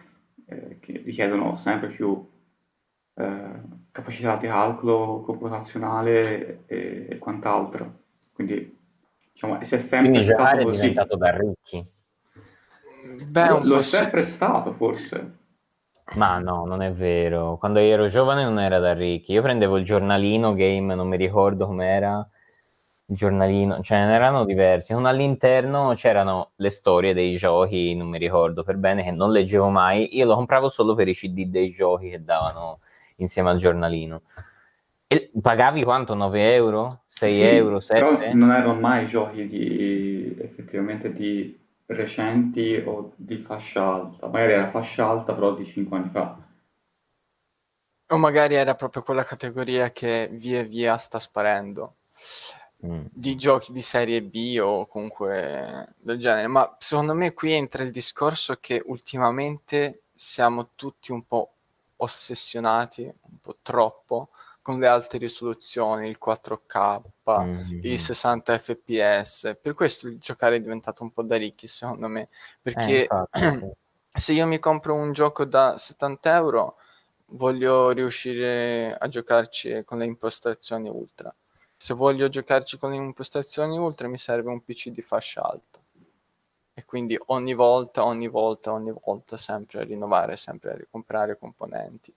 [0.44, 2.29] eh, che richiedono sempre più
[3.14, 7.92] eh, capacità di calcolo computazionale e, e quant'altro.
[8.35, 8.78] Quindi,
[9.32, 11.85] diciamo, si è sempre Quindi giocare è diventato da ricchi.
[13.26, 15.37] Beh, lo, lo è sempre stato, forse.
[16.16, 17.56] Ma no, non è vero.
[17.56, 19.32] Quando io ero giovane non era da ricchi.
[19.32, 22.28] Io prendevo il giornalino game, non mi ricordo com'era
[23.09, 24.92] il giornalino, ce ne erano diversi.
[24.92, 29.70] Non all'interno c'erano le storie dei giochi, non mi ricordo per bene, che non leggevo
[29.70, 30.16] mai.
[30.18, 32.80] Io lo compravo solo per i CD dei giochi che davano
[33.16, 34.22] insieme al giornalino.
[35.09, 36.14] E pagavi quanto?
[36.14, 37.02] 9 euro?
[37.07, 37.81] 6 sì, euro?
[37.81, 38.00] 7?
[38.00, 44.26] Però non erano mai giochi di, effettivamente di recenti o di fascia alta.
[44.26, 46.37] Magari era fascia alta però di 5 anni fa.
[48.09, 51.96] O magari era proprio quella categoria che via via sta sparendo.
[52.85, 53.07] Mm.
[53.11, 56.48] Di giochi di serie B o comunque del genere.
[56.48, 61.56] Ma secondo me qui entra il discorso che ultimamente siamo tutti un po'
[61.96, 64.30] ossessionati un po' troppo
[64.61, 67.80] con le alte risoluzioni, il 4K, mm-hmm.
[67.82, 69.59] i 60 fps.
[69.62, 72.26] Per questo il giocare è diventato un po' da ricchi, secondo me.
[72.61, 73.76] Perché eh,
[74.12, 76.78] se io mi compro un gioco da 70 euro,
[77.26, 81.32] voglio riuscire a giocarci con le impostazioni ultra.
[81.76, 85.78] Se voglio giocarci con le impostazioni ultra, mi serve un PC di fascia alta
[86.79, 92.12] e quindi ogni volta, ogni volta, ogni volta sempre a rinnovare, sempre a ricomprare componenti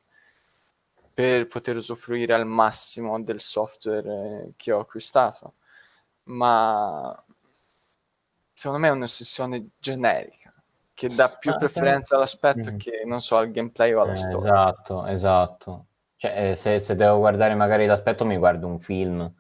[1.13, 5.53] per poter usufruire al massimo del software eh, che ho acquistato.
[6.23, 7.23] Ma
[8.51, 10.53] secondo me è un'ossessione generica
[10.93, 12.77] che dà più ah, preferenza all'aspetto mm.
[12.77, 14.39] che non so al gameplay o alla eh, storia.
[14.39, 15.85] Esatto, esatto.
[16.17, 19.33] Cioè, eh, se, se, devo guardare magari l'aspetto, mi guardo un film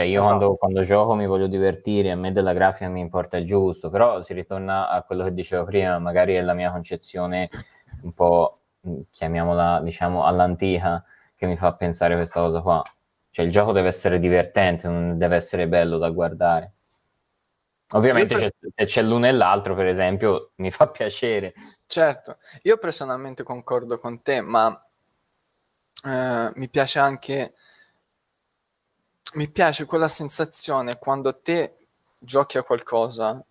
[0.00, 0.36] cioè io esatto.
[0.36, 4.22] quando, quando, gioco mi voglio divertire, a me della grafica mi importa il giusto, però
[4.22, 7.50] si ritorna a quello che dicevo prima, magari è la mia concezione
[8.02, 11.04] un po', mm, chiamiamola, diciamo, all'antica,
[11.36, 12.82] che mi fa pensare questa cosa qua.
[13.28, 16.72] Cioè il gioco deve essere divertente, non deve essere bello da guardare.
[17.92, 18.50] Ovviamente per...
[18.74, 21.52] se c'è l'uno e l'altro, per esempio, mi fa piacere.
[21.86, 24.82] Certo, io personalmente concordo con te, ma
[26.06, 27.54] eh, mi piace anche
[29.34, 31.76] mi piace quella sensazione quando te
[32.18, 33.42] giochi a qualcosa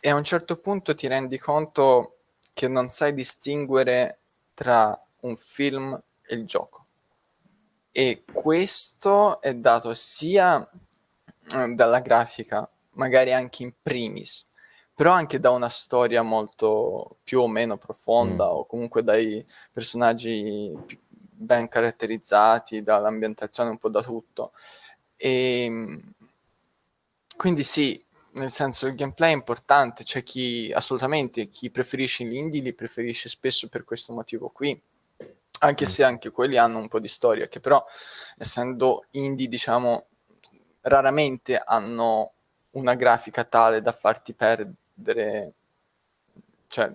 [0.00, 2.16] e a un certo punto ti rendi conto
[2.52, 4.18] che non sai distinguere
[4.54, 6.84] tra un film e il gioco.
[7.90, 14.44] E questo è dato sia eh, dalla grafica, magari anche in primis,
[14.94, 18.50] però anche da una storia molto più o meno profonda mm.
[18.50, 20.72] o comunque dai personaggi
[21.44, 24.52] ben caratterizzati, dall'ambientazione, un po' da tutto.
[25.16, 26.12] E ehm,
[27.36, 28.00] quindi sì,
[28.34, 33.68] nel senso il gameplay è importante, c'è chi assolutamente chi preferisce l'indie li preferisce spesso
[33.68, 34.80] per questo motivo qui.
[35.60, 37.84] Anche se anche quelli hanno un po' di storia, che però
[38.36, 40.06] essendo indie, diciamo,
[40.82, 42.32] raramente hanno
[42.72, 45.52] una grafica tale da farti perdere,
[46.66, 46.94] cioè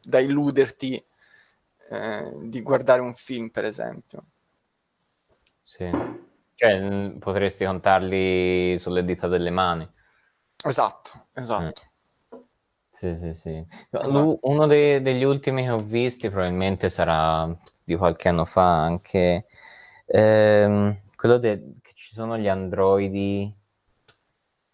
[0.00, 1.04] da illuderti
[1.90, 4.24] eh, di guardare un film, per esempio.
[5.62, 5.90] Sì.
[6.58, 9.88] Cioè, potresti contarli sulle dita delle mani.
[10.66, 11.82] Esatto, esatto.
[12.34, 12.40] Mm.
[12.90, 13.64] Sì, sì, sì.
[13.92, 14.38] Esatto.
[14.42, 17.48] Uno dei, degli ultimi che ho visti probabilmente sarà
[17.84, 19.46] di qualche anno fa anche
[20.06, 23.54] ehm, quello de- che ci sono gli androidi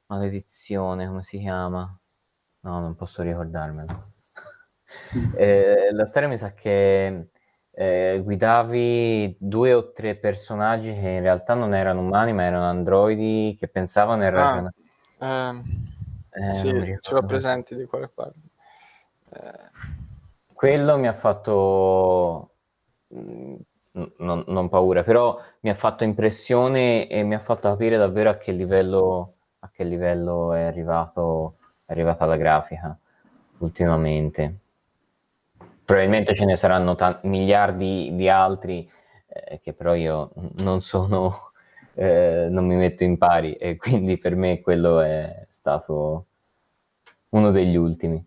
[0.07, 1.99] maledizione, come si chiama?
[2.61, 4.13] No, non posso ricordarmelo.
[5.37, 7.29] eh, la storia mi sa che
[7.75, 13.57] eh, guidavi due o tre personaggi che in realtà non erano umani, ma erano androidi
[13.59, 14.73] che pensavano e ragionavano.
[15.19, 18.43] Ah, ehm, eh, sì, ce l'ho presente di quale parli.
[19.31, 19.71] Eh.
[20.53, 22.51] Quello mi ha fatto
[23.15, 23.55] mm,
[24.19, 28.37] non, non, paura, però mi ha fatto impressione e mi ha fatto capire davvero a
[28.37, 32.97] che livello, a che livello è, arrivato, è arrivata la grafica
[33.59, 34.59] ultimamente.
[35.85, 38.91] Probabilmente ce ne saranno t- miliardi di altri
[39.27, 41.53] eh, che però io non sono,
[41.95, 46.27] eh, non mi metto in pari e quindi per me quello è stato
[47.31, 48.25] uno degli ultimi.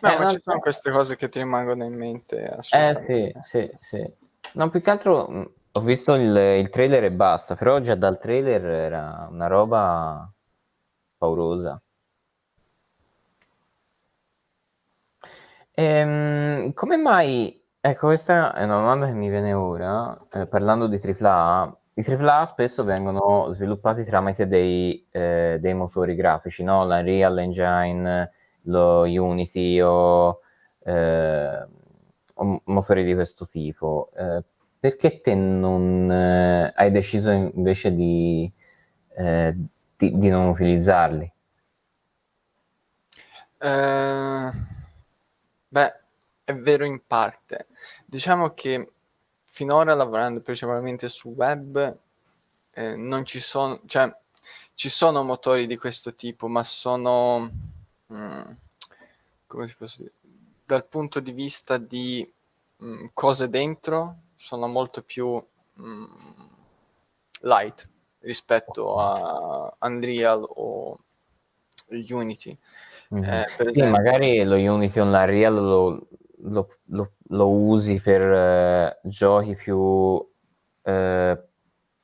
[0.00, 2.58] No, eh, ma ci sono queste cose che ti rimangono in mente.
[2.70, 4.12] Eh sì, sì, sì.
[4.54, 8.18] No, più che altro mm, ho visto il, il trailer e basta, però già dal
[8.18, 10.30] trailer era una roba
[11.16, 11.80] paurosa.
[15.82, 20.98] Ehm, come mai ecco questa è una domanda che mi viene ora, ehm, parlando di
[20.98, 21.74] AAA.
[21.94, 28.30] I AAA spesso vengono sviluppati tramite dei, ehm, dei motori grafici, no, l'Unreal Engine,
[28.64, 30.40] lo Unity o,
[30.84, 31.68] ehm,
[32.34, 34.10] o motori di questo tipo.
[34.18, 34.44] Ehm,
[34.78, 38.50] perché te non eh, hai deciso invece di,
[39.16, 39.56] eh,
[39.96, 41.32] di, di non utilizzarli?
[43.62, 44.79] Ehm
[45.72, 46.00] Beh,
[46.42, 47.68] è vero in parte.
[48.04, 48.90] Diciamo che
[49.44, 51.96] finora lavorando principalmente su web
[52.72, 54.12] eh, non ci sono, cioè
[54.74, 57.48] ci sono motori di questo tipo, ma sono,
[58.12, 58.42] mm,
[59.46, 60.14] come si posso dire,
[60.64, 62.28] dal punto di vista di
[62.82, 65.40] mm, cose dentro, sono molto più
[65.80, 66.04] mm,
[67.42, 67.88] light
[68.20, 70.98] rispetto a Unreal o
[71.90, 72.58] Unity.
[73.14, 73.24] Mm-hmm.
[73.24, 76.08] Eh, sì, magari lo Unity Unreal lo,
[76.42, 80.24] lo, lo, lo usi per eh, giochi più
[80.82, 81.42] eh,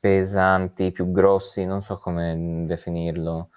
[0.00, 3.50] pesanti, più grossi, non so come definirlo.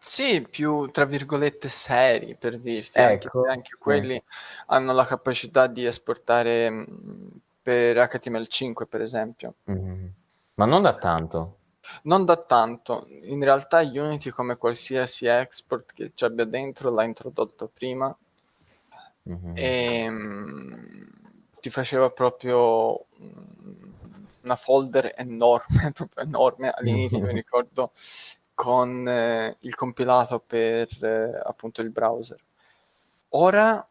[0.00, 3.10] Sì, più tra virgolette seri per dirti, ecco.
[3.10, 4.22] anche se anche quelli sì.
[4.66, 9.54] hanno la capacità di esportare mh, per HTML5 per esempio.
[9.70, 10.06] Mm-hmm.
[10.54, 11.57] Ma non da tanto.
[12.02, 17.70] Non da tanto, in realtà Unity come qualsiasi export che ci abbia dentro l'ha introdotto
[17.72, 18.14] prima
[19.28, 19.52] mm-hmm.
[19.54, 21.08] e um,
[21.60, 23.06] ti faceva proprio
[24.42, 27.92] una folder enorme, proprio enorme all'inizio mi ricordo
[28.54, 32.38] con eh, il compilato per eh, appunto il browser.
[33.30, 33.86] Ora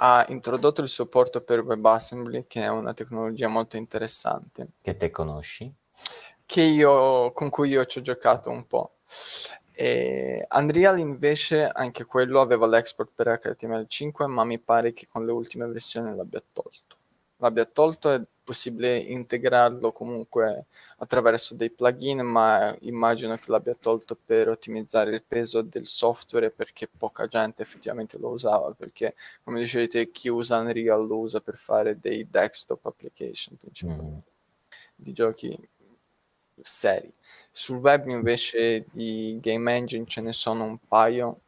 [0.00, 4.68] ha introdotto il supporto per WebAssembly che è una tecnologia molto interessante.
[4.80, 5.72] Che te conosci?
[6.48, 8.92] Che io, con cui io ci ho giocato un po'.
[9.72, 15.32] E Unreal invece anche quello aveva l'export per HTML5 ma mi pare che con le
[15.32, 16.96] ultime versioni l'abbia tolto.
[17.36, 20.64] L'abbia tolto è possibile integrarlo comunque
[20.96, 26.88] attraverso dei plugin ma immagino che l'abbia tolto per ottimizzare il peso del software perché
[26.88, 32.00] poca gente effettivamente lo usava perché come dicevete chi usa Unreal lo usa per fare
[32.00, 34.94] dei desktop application principalmente mm.
[34.96, 35.68] di giochi
[36.62, 37.12] seri.
[37.50, 41.40] Sul web invece di game engine ce ne sono un paio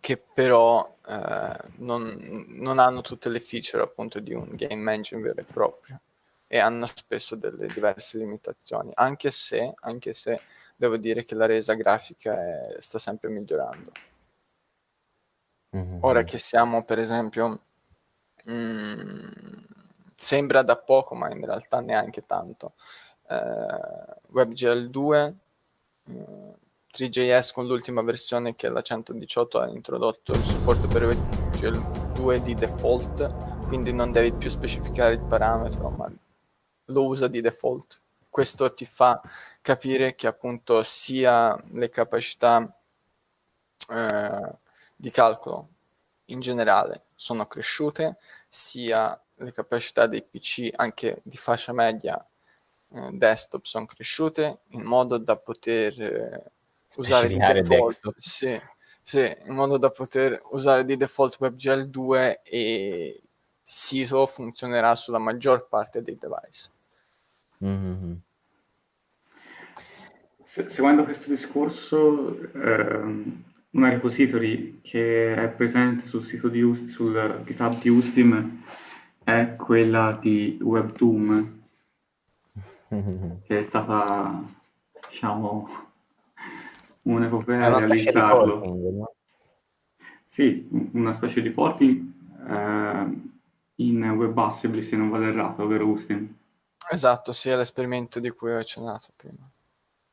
[0.00, 5.40] che però eh, non, non, hanno tutte le feature appunto di un game engine vero
[5.40, 6.00] e proprio
[6.48, 10.40] e hanno spesso delle diverse limitazioni, anche se, anche se
[10.76, 13.92] devo dire che la resa grafica è, sta sempre migliorando.
[15.74, 15.98] Mm-hmm.
[16.00, 17.62] Ora che siamo, per esempio,
[18.44, 19.28] mh, mm,
[20.14, 22.74] sembra da poco, ma in realtà neanche tanto,
[23.28, 25.34] eh, WebGL 2,
[26.08, 26.52] eh,
[26.92, 32.42] 3JS con l'ultima versione che è la 118 ha introdotto il supporto per WebGL 2
[32.42, 36.12] di default, quindi non devi più specificare il parametro, ma
[36.86, 38.00] lo usa di default.
[38.28, 39.20] Questo ti fa
[39.60, 42.74] capire che appunto sia le capacità
[43.90, 44.52] eh,
[44.94, 45.68] di calcolo
[46.26, 48.16] in generale sono cresciute,
[48.48, 52.24] sia le capacità dei PC anche di fascia media
[52.94, 56.52] eh, desktop sono cresciute in modo da poter eh,
[56.96, 58.60] usare di default, sì,
[59.00, 63.22] sì, in modo da poter usare di default WebGL 2 e
[63.62, 66.70] sito funzionerà sulla maggior parte dei device.
[67.64, 68.12] Mm-hmm.
[70.44, 77.42] Se, seguendo questo discorso, ehm, una repository che è presente sul sito di Ust- sul
[77.46, 78.62] GitHub di Ustim
[79.24, 81.61] è quella di WebDoom,
[83.46, 84.42] che è stata,
[85.08, 85.68] diciamo,
[87.02, 88.58] un'epopea a realizzarlo.
[88.58, 89.14] Porting, no?
[90.26, 92.12] Sì, una specie di porting
[92.48, 93.30] eh,
[93.76, 96.34] in WebAssembly, se non vado errato, vero Ustim?
[96.90, 99.48] Esatto, sì, è l'esperimento di cui ho accennato prima.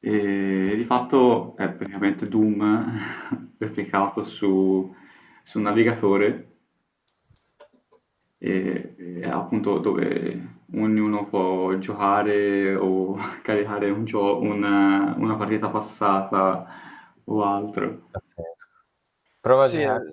[0.01, 3.01] E di fatto è praticamente Doom
[3.57, 4.95] replicato su,
[5.43, 6.47] su un navigatore
[8.37, 16.67] e, e appunto dove ognuno può giocare o caricare un gio- una, una partita passata
[17.23, 18.07] o altro.
[18.11, 18.67] Pazzesco.
[19.39, 19.99] Prova sì, a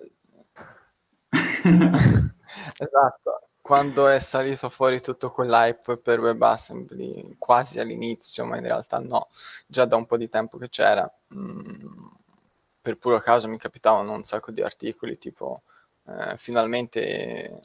[2.78, 9.26] esatto quando è salito fuori tutto quell'hype per WebAssembly, quasi all'inizio, ma in realtà no,
[9.66, 12.06] già da un po' di tempo che c'era, mm,
[12.80, 15.62] per puro caso mi capitavano un sacco di articoli tipo
[16.06, 17.58] eh, finalmente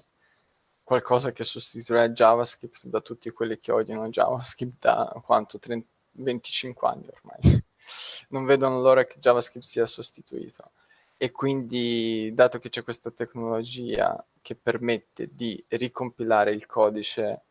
[0.91, 7.07] qualcosa che sostituirà JavaScript da tutti quelli che odiano JavaScript da quanto 30, 25 anni
[7.07, 7.63] ormai.
[8.31, 10.71] non vedono l'ora che JavaScript sia sostituito.
[11.15, 17.43] E quindi, dato che c'è questa tecnologia che permette di ricompilare il codice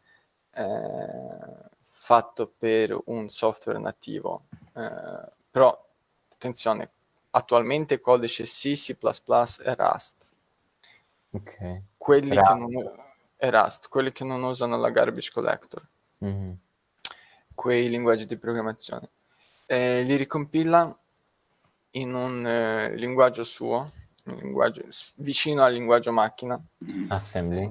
[0.50, 1.38] eh,
[1.86, 4.42] fatto per un software nativo.
[4.74, 5.88] Eh, però,
[6.30, 6.90] attenzione,
[7.30, 8.94] attualmente codice C, C++
[9.64, 10.26] e Rust.
[11.30, 11.82] Ok.
[11.96, 12.52] Quelli Rust.
[12.52, 13.08] che non,
[13.40, 15.82] e Rust, quelli che non usano la garbage collector.
[16.22, 16.52] Mm-hmm.
[17.54, 19.08] Quei linguaggi di programmazione.
[19.64, 20.94] Eh, li ricompila
[21.92, 23.86] in un eh, linguaggio suo,
[24.24, 24.84] linguaggio,
[25.16, 26.60] vicino al linguaggio macchina.
[27.08, 27.70] Assembly.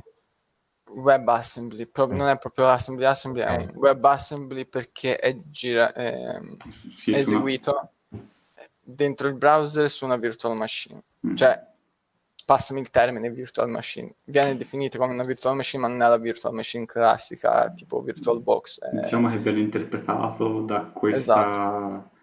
[0.91, 2.15] WebAssembly, Pro- mm.
[2.15, 3.55] non è proprio assembly, assembly okay.
[3.55, 5.93] è un WebAssembly perché è, gira-
[6.97, 7.91] sì, eseguito
[8.81, 10.99] dentro il browser su una virtual machine.
[11.27, 11.35] Mm.
[11.35, 11.68] Cioè,
[12.49, 16.17] passami il termine virtual machine, viene definito come una virtual machine, ma non è la
[16.17, 18.79] virtual machine classica, tipo VirtualBox.
[18.79, 19.01] È...
[19.01, 21.49] Diciamo che viene interpretato da questa...
[21.51, 22.17] Esatto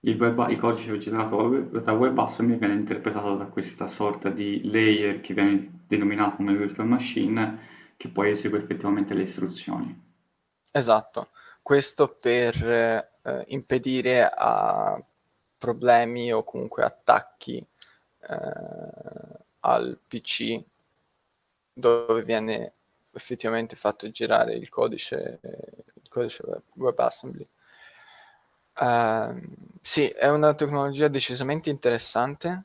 [0.00, 5.34] il, web, il codice generato da WebAssembly viene interpretato da questa sorta di layer che
[5.34, 7.66] viene denominato come virtual machine
[7.98, 10.06] che poi esegue effettivamente le istruzioni.
[10.70, 11.26] Esatto,
[11.60, 14.98] questo per eh, impedire a
[15.58, 20.62] problemi o comunque attacchi eh, al PC
[21.72, 22.72] dove viene
[23.12, 26.42] effettivamente fatto girare il codice, il codice
[26.74, 27.46] WebAssembly.
[28.80, 29.40] Uh,
[29.80, 32.64] sì, è una tecnologia decisamente interessante,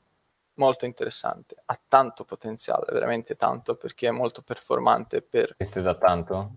[0.56, 5.56] molto interessante, ha tanto potenziale, veramente tanto, perché è molto performante per...
[5.58, 6.52] Estesa tanto?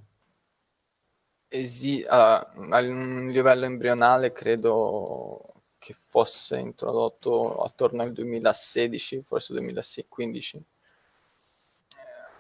[1.49, 5.56] Esi- uh, a un livello embrionale credo
[5.87, 10.65] che fosse introdotto attorno al 2016, forse 2015,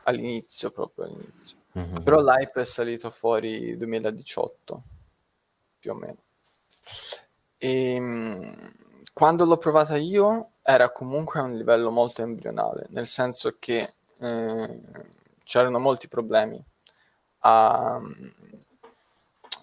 [0.02, 1.58] all'inizio proprio all'inizio.
[1.78, 2.02] Mm-hmm.
[2.02, 4.82] Però l'hype è salito fuori 2018,
[5.78, 6.16] più o meno.
[7.56, 8.72] E, ehm,
[9.12, 14.80] quando l'ho provata io era comunque a un livello molto embrionale, nel senso che eh,
[15.44, 16.60] c'erano molti problemi
[17.42, 18.28] a mm,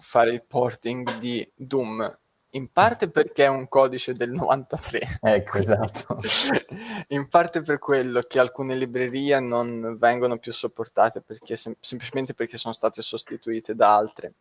[0.00, 2.18] fare il porting di Doom,
[2.54, 5.18] in parte perché è un codice del 93.
[5.20, 6.18] Ecco, esatto.
[7.08, 12.56] in parte per quello che alcune librerie non vengono più sopportate perché sem- semplicemente perché
[12.56, 14.34] sono state sostituite da altre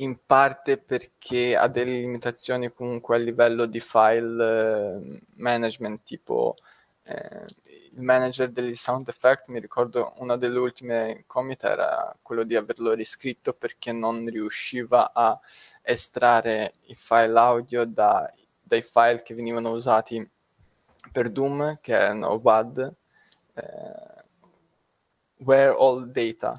[0.00, 6.54] in parte perché ha delle limitazioni comunque a livello di file eh, management, tipo
[7.08, 7.46] eh,
[7.92, 12.92] il manager degli sound effect, mi ricordo una delle ultime commit era quello di averlo
[12.92, 15.38] riscritto perché non riusciva a
[15.82, 18.32] estrarre i file audio da,
[18.62, 20.30] dai file che venivano usati
[21.10, 22.94] per Doom, che erano WAD,
[23.54, 24.24] eh,
[25.38, 26.52] Where All Data.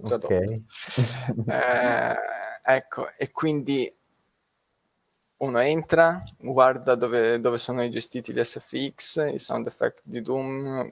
[0.00, 0.30] Ok.
[0.30, 2.16] eh,
[2.62, 3.97] ecco, e quindi
[5.38, 10.90] uno entra, guarda dove, dove, sono gestiti gli SFX, i sound effect di Doom,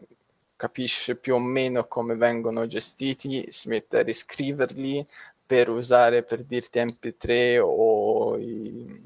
[0.54, 5.06] capisce più o meno come vengono gestiti, si mette a riscriverli
[5.44, 9.04] per usare per dirti MP3 o i...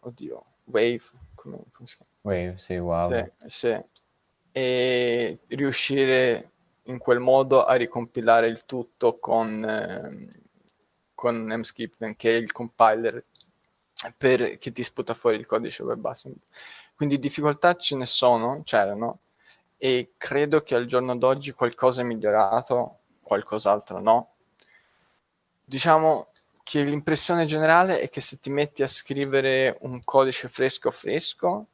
[0.00, 1.02] oddio, Wave,
[1.34, 2.12] come, come si chiama?
[2.22, 3.30] Wave, sì, wow.
[3.38, 3.80] Sì, sì.
[4.52, 6.50] E riuscire
[6.84, 10.28] in quel modo a ricompilare il tutto con, eh,
[11.14, 13.22] con MSkip, che è il compiler
[14.16, 16.40] per, che ti sputa fuori il codice WebAssembly.
[16.94, 19.18] Quindi difficoltà ce ne sono, c'erano,
[19.76, 24.34] e credo che al giorno d'oggi qualcosa è migliorato, qualcos'altro no.
[25.64, 26.28] Diciamo
[26.62, 31.66] che l'impressione generale è che se ti metti a scrivere un codice fresco fresco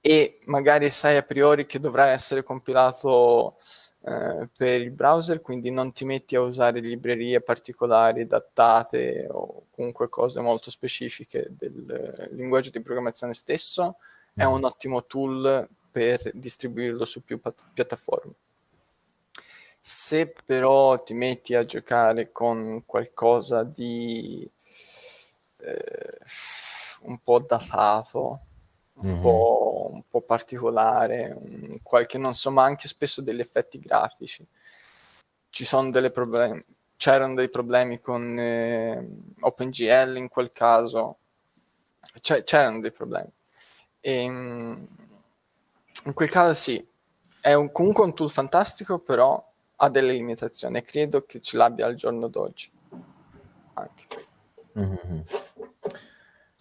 [0.00, 3.58] e magari sai a priori che dovrà essere compilato
[4.02, 10.08] eh, per il browser, quindi non ti metti a usare librerie particolari datate o comunque
[10.08, 13.96] cose molto specifiche del linguaggio di programmazione stesso,
[14.34, 14.50] è mm.
[14.50, 18.32] un ottimo tool per distribuirlo su più pat- piattaforme.
[19.82, 24.48] Se però ti metti a giocare con qualcosa di
[25.58, 26.18] eh,
[27.02, 28.40] un po' datato,
[29.02, 29.20] un, mm-hmm.
[29.20, 34.46] po', un po' particolare, un, qualche, non so, ma anche spesso degli effetti grafici.
[35.48, 36.62] Ci sono delle problemi,
[36.96, 39.08] c'erano dei problemi con eh,
[39.40, 41.18] OpenGL in quel caso,
[42.20, 43.30] C- c'erano dei problemi.
[44.00, 44.88] E, ehm,
[46.04, 46.88] in quel caso sì,
[47.40, 49.44] è un, comunque un tool fantastico, però
[49.76, 52.70] ha delle limitazioni e credo che ce l'abbia al giorno d'oggi.
[53.74, 54.06] Anche.
[54.78, 55.20] Mm-hmm.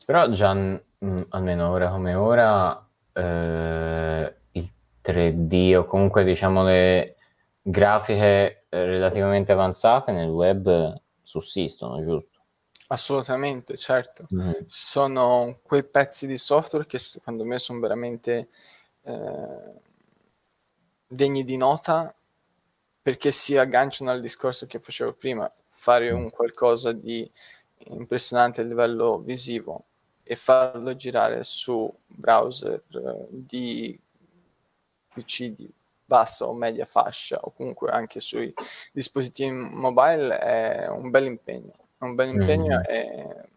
[0.06, 4.70] Però già mm, almeno ora come ora eh, il
[5.04, 7.16] 3D o comunque diciamo le
[7.62, 12.39] grafiche relativamente avanzate nel web sussistono, giusto?
[12.88, 14.28] Assolutamente, certo.
[14.34, 14.52] Mm.
[14.66, 18.47] Sono quei pezzi di software che secondo me sono veramente
[19.04, 19.74] eh,
[21.08, 22.14] degni di nota
[23.02, 27.30] perché si agganciano al discorso che facevo prima, fare un qualcosa di
[27.91, 29.86] impressionante a livello visivo
[30.32, 34.00] e farlo girare su browser eh, di
[35.12, 35.74] PC di
[36.06, 38.54] bassa o media fascia o comunque anche sui
[38.92, 41.74] dispositivi mobile è un bel impegno.
[41.98, 42.84] È un bel impegno mm-hmm.
[42.86, 43.50] e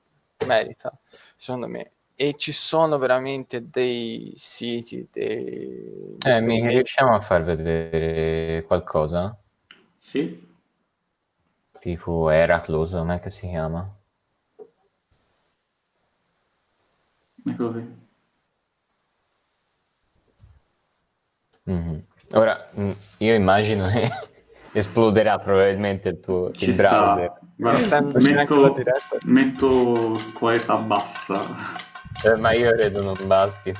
[0.46, 0.90] merita,
[1.36, 1.90] secondo me.
[2.14, 6.16] E ci sono veramente dei siti, dei...
[6.24, 9.38] Eh, mi riusciamo a far vedere qualcosa?
[9.98, 10.50] Sì.
[11.78, 13.86] Tipo Heraclus, non è che si chiama?
[17.44, 18.00] Eccolo qui.
[21.70, 21.98] Mm-hmm.
[22.32, 24.08] Ora, mm, io immagino che
[24.72, 27.32] esploderà probabilmente il tuo il browser.
[27.56, 28.74] Guarda, metto,
[29.26, 31.40] metto qualità bassa.
[32.24, 33.72] Eh, ma io credo non basti.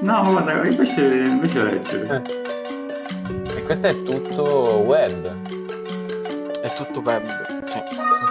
[0.00, 2.22] No, guarda, invece, invece legge.
[2.24, 3.58] Eh.
[3.58, 5.50] E questo è tutto web.
[6.60, 7.84] È tutto web, sì, è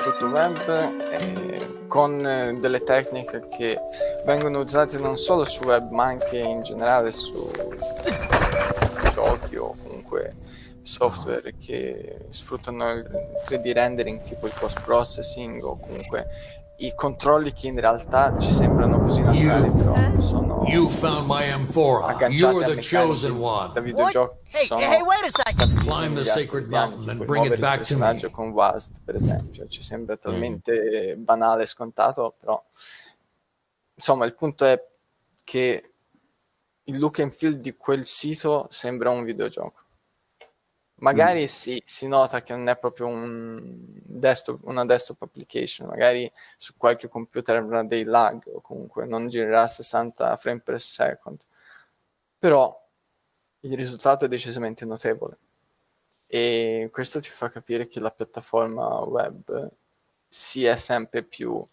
[0.04, 0.93] tutto web.
[1.12, 3.78] E con eh, delle tecniche che
[4.24, 7.52] vengono usate non solo su web ma anche in generale su
[9.14, 10.38] giochi o comunque
[10.84, 13.06] software che sfruttano il
[13.46, 16.28] 3D rendering tipo il post processing o comunque
[16.78, 22.32] i controlli che in realtà ci sembrano così naturali però sono you found my M4
[22.32, 23.74] you're the chosen one.
[23.74, 25.78] Da videogiochi hey, sono hey, wait a second.
[25.80, 28.30] climb the sacred mountain and bring it back to me.
[28.30, 29.68] con Vast per esempio.
[29.68, 31.24] Ci sembra talmente mm.
[31.24, 32.64] banale e scontato però
[33.95, 34.82] insomma il punto è
[35.43, 35.93] che
[36.84, 39.86] il look and feel di quel sito sembra un videogioco
[41.02, 41.45] magari mm.
[41.45, 43.70] sì, si nota che non è proprio un
[44.04, 49.64] desktop, una desktop application, magari su qualche computer avrà dei lag o comunque non girerà
[49.64, 51.39] a 60 frame per second,
[52.39, 52.76] però
[53.62, 55.38] il risultato è decisamente notevole.
[56.28, 59.70] E questo ti fa capire che la piattaforma web
[60.28, 61.66] si è sempre più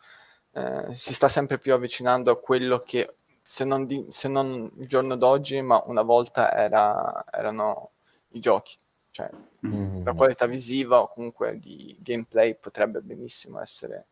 [0.53, 4.89] eh, si sta sempre più avvicinando a quello che se non, di, se non il
[4.89, 7.93] giorno d'oggi ma una volta era, erano
[8.31, 8.77] i giochi
[9.19, 9.31] cioè,
[9.67, 10.05] mm-hmm.
[10.05, 14.07] la qualità visiva o comunque di gameplay potrebbe benissimo essere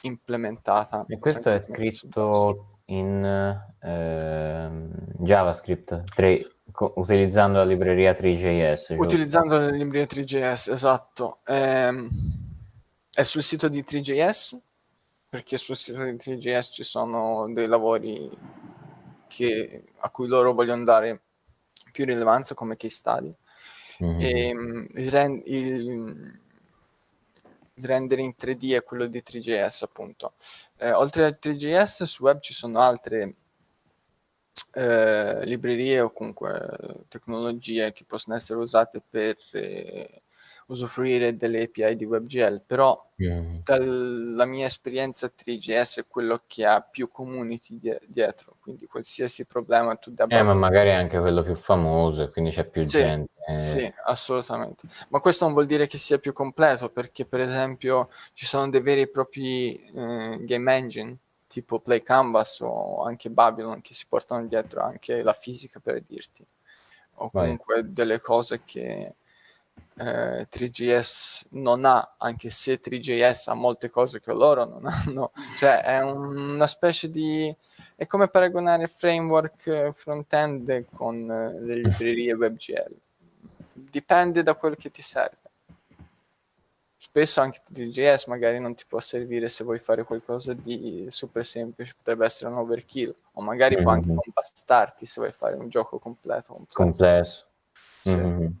[0.00, 1.04] implementata.
[1.06, 3.24] E questo è scritto in
[3.80, 4.70] eh,
[5.18, 8.76] JavaScript 3, co- utilizzando la libreria 3JS.
[8.76, 8.94] giusto?
[8.94, 11.38] Utilizzando la libreria 3JS, esatto.
[11.46, 12.10] Ehm,
[13.14, 14.58] è sul sito di 3JS,
[15.28, 18.28] perché sul sito di 3JS ci sono dei lavori
[19.28, 21.20] che- a cui loro vogliono dare
[21.92, 23.36] più rilevanza come case study.
[23.98, 24.20] Mhm.
[24.20, 26.40] Ehm, il, ren- il-
[27.74, 30.34] il rendering 3D è quello di 3JS, appunto.
[30.78, 33.34] Eh, oltre a 3JS, su web ci sono altre
[34.74, 40.22] eh, librerie o comunque tecnologie che possono essere usate per eh,
[40.66, 43.62] usufruire delle API di WebGL, però Mhm.
[43.64, 49.94] dalla mia esperienza 3GS è quello che ha più community die- dietro, quindi qualsiasi problema
[49.96, 50.38] tu debba...
[50.38, 53.30] Eh, ma magari è anche quello più famoso e quindi c'è più Sì, gente.
[53.46, 53.58] eh.
[53.58, 54.86] Sì, assolutamente.
[55.08, 58.80] Ma questo non vuol dire che sia più completo, perché per esempio ci sono dei
[58.80, 64.46] veri e propri eh, game engine, tipo Play Canvas o anche Babylon, che si portano
[64.46, 66.44] dietro anche la fisica per dirti,
[67.16, 67.42] o Vai.
[67.42, 69.14] comunque delle cose che
[69.98, 75.32] eh, 3GS non ha, anche se 3JS ha molte cose che loro non hanno.
[75.58, 77.54] Cioè è un- una specie di...
[77.96, 82.94] è come paragonare framework front-end con eh, le librerie WebGL.
[83.74, 85.36] Dipende da quello che ti serve.
[86.96, 91.94] Spesso anche 3JS magari non ti può servire se vuoi fare qualcosa di super semplice,
[91.96, 94.14] potrebbe essere un overkill, o magari può anche Mhm.
[94.14, 96.52] non bastarti se vuoi fare un gioco completo.
[96.54, 96.74] completo.
[96.82, 97.44] Complesso.
[98.02, 98.16] Sì.
[98.16, 98.60] Mhm.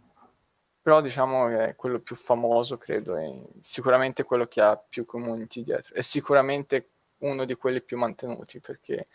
[0.82, 5.62] Però diciamo che è quello più famoso, credo, è sicuramente quello che ha più community
[5.62, 5.94] dietro.
[5.94, 9.06] È sicuramente uno di quelli più mantenuti perché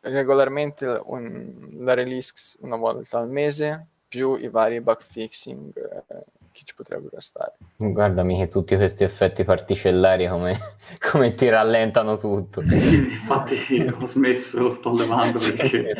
[0.00, 6.62] regolarmente un- la release una volta al mese più i vari bug fixing eh, che
[6.64, 7.56] ci potrebbero stare.
[7.76, 10.58] Guardami che tutti questi effetti particellari come,
[11.10, 12.60] come ti rallentano tutto.
[12.62, 15.94] Infatti ho smesso, lo sto levando perché...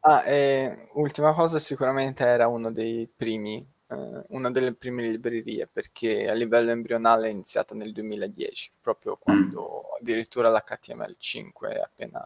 [0.00, 6.28] Ah, e ultima cosa, sicuramente era uno dei primi, eh, una delle prime librerie, perché
[6.28, 12.22] a livello embrionale è iniziata nel 2010, proprio quando addirittura l'HTML5 è appena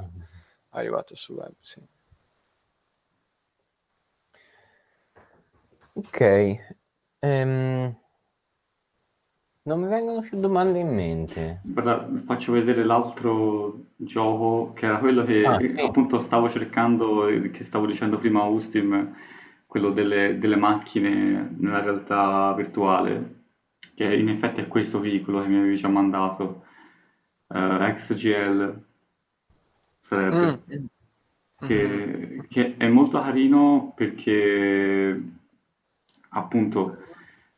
[0.71, 1.55] arrivato sul web.
[1.61, 1.81] Sì.
[5.95, 6.21] Ok.
[7.21, 7.97] Ehm,
[9.63, 11.61] non mi vengono più domande in mente.
[11.65, 15.75] Guarda, faccio vedere l'altro gioco che era quello che Ah, sì.
[15.81, 19.15] appunto stavo cercando, che stavo dicendo prima a Ustim,
[19.75, 23.47] quello delle, delle macchine nella realtà virtuale,
[23.97, 26.65] che in effetti è questo veicolo che mi avevi già mandato,
[27.49, 28.85] eh, XGL
[29.99, 30.63] sarebbe.
[30.73, 30.87] Mm, mm.
[31.67, 35.23] che, che è molto carino perché
[36.29, 36.99] appunto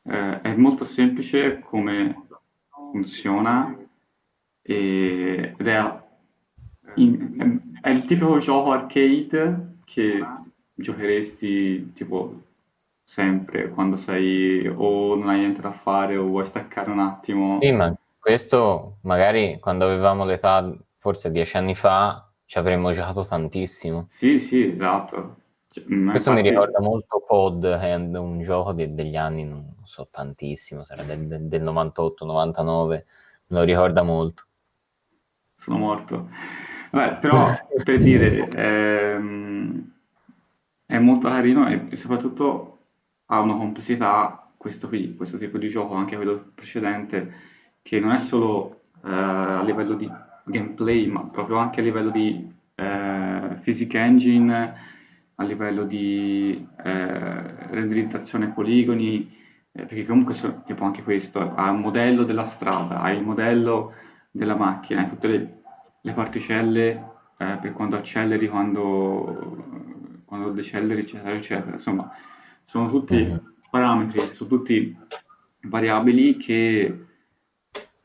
[0.05, 2.29] eh, è molto semplice come
[2.93, 3.77] funziona
[4.63, 6.03] e- ed è,
[6.95, 10.25] in- è il tipico gioco arcade che
[10.77, 12.43] giocheresti tipo
[13.05, 17.59] sempre quando sei o non hai niente da fare o vuoi staccare un attimo.
[17.61, 24.07] Sì, ma questo magari quando avevamo l'età, forse dieci anni fa, ci avremmo giocato tantissimo.
[24.09, 25.37] Sì, sì, esatto.
[25.71, 29.75] Cioè, Questo mi infatti- ricorda molto Pod, che è un gioco de- degli anni, non
[29.85, 33.07] so tantissimo, sarà del, del- del 98-99,
[33.49, 34.45] me lo ricorda molto.
[35.55, 36.29] sono morto.
[36.93, 37.47] Vabbè, però
[37.83, 39.93] per dire, ehm,
[40.87, 42.79] è molto carino e, soprattutto
[43.27, 47.33] ha una complessità, questo qui, questo tipo di gioco, anche quello precedente,
[47.83, 50.11] che non è solo eh, a livello di
[50.45, 54.75] gameplay, ma proprio anche a livello di eh, physics engine,
[55.35, 59.29] a livello di eh, renderizzazione poligoni,
[59.73, 63.93] eh, perché comunque so- tipo anche questo, ha un modello della strada, ha il modello
[64.31, 65.63] della macchina, tutte le,
[66.01, 69.96] le particelle eh, per quando acceleri, quando,
[70.27, 71.73] quando decelleri, eccetera, eccetera.
[71.73, 72.11] Insomma,
[72.65, 73.55] sono tutti Mhm.
[73.71, 74.95] parametri, sono tutti
[75.63, 77.01] variabili che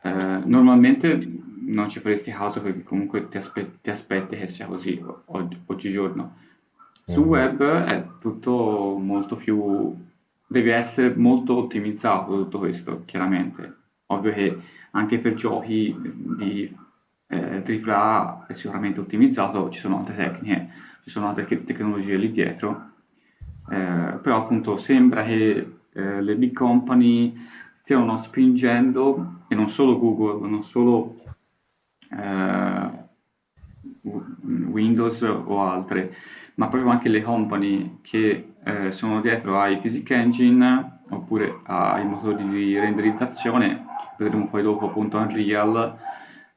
[0.03, 1.19] eh, normalmente
[1.63, 6.37] non ci faresti caso perché comunque ti, aspe- ti aspetti che sia così oggi- oggigiorno.
[7.05, 7.27] Su Mhm.
[7.27, 9.95] web è tutto molto più...
[10.47, 13.75] deve essere molto ottimizzato tutto questo, chiaramente.
[14.07, 14.57] Ovvio che
[14.91, 16.75] anche per giochi di
[17.27, 20.69] eh, AAA è sicuramente ottimizzato, ci sono altre tecniche,
[21.03, 22.89] ci sono altre che- tecnologie lì dietro,
[23.69, 27.35] eh, però appunto sembra che eh, le big company
[27.81, 31.17] stiano spingendo, e non solo Google, non solo
[32.09, 33.09] eh,
[34.01, 36.15] Windows o altre,
[36.55, 42.47] ma proprio anche le company che eh, sono dietro ai Physics Engine oppure ai motori
[42.47, 43.85] di renderizzazione,
[44.17, 45.97] vedremo poi dopo appunto Unreal,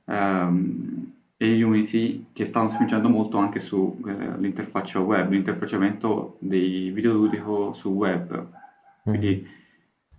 [0.07, 1.04] ehm,
[1.45, 8.47] e Unity che stanno spingendo molto anche sull'interfaccia eh, web, l'interfacciamento dei videoludico su web.
[9.03, 9.47] Quindi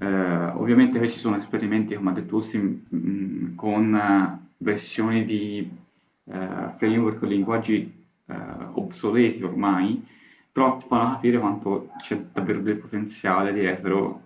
[0.03, 0.07] mm.
[0.07, 5.67] eh, ovviamente questi sono esperimenti, come ha detto Austin, mh, con uh, versioni di
[6.26, 8.34] uh, framework o linguaggi uh,
[8.73, 10.05] obsoleti ormai,
[10.51, 14.21] però fanno capire quanto c'è davvero del potenziale dietro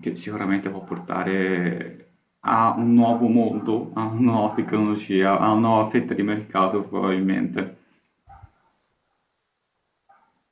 [0.00, 2.07] che sicuramente può portare
[2.48, 7.76] a un nuovo mondo, a una nuova tecnologia, a una nuova fetta di mercato probabilmente.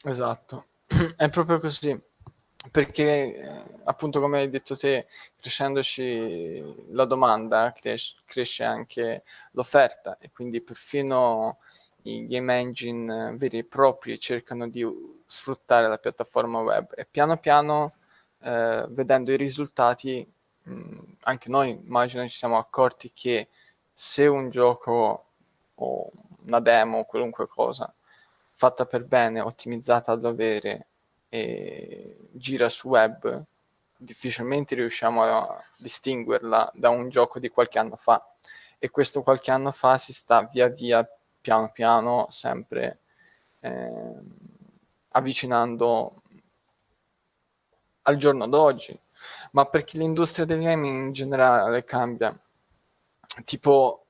[0.05, 0.67] Esatto,
[1.17, 1.99] è proprio così,
[2.71, 5.07] perché eh, appunto come hai detto te,
[5.41, 11.59] crescendoci la domanda cres- cresce anche l'offerta e quindi perfino
[12.03, 14.87] i game engine veri e propri cercano di
[15.27, 17.95] sfruttare la piattaforma web e piano piano
[18.43, 20.35] eh, vedendo i risultati
[20.69, 23.49] Mm, anche noi immagino ci siamo accorti che
[23.93, 25.25] se un gioco
[25.75, 26.11] o
[26.45, 27.93] una demo qualunque cosa
[28.53, 30.87] fatta per bene, ottimizzata a dovere
[31.29, 33.45] e gira su web,
[33.99, 38.25] difficilmente riusciamo a distinguerla da un gioco di qualche anno fa.
[38.79, 41.07] E questo qualche anno fa si sta via via,
[41.41, 43.01] piano piano, sempre
[43.61, 44.15] eh,
[45.11, 46.23] avvicinando
[48.03, 48.99] al giorno d'oggi
[49.57, 52.39] ma perché l'industria del gaming in generale cambia.
[53.47, 54.05] Tipo,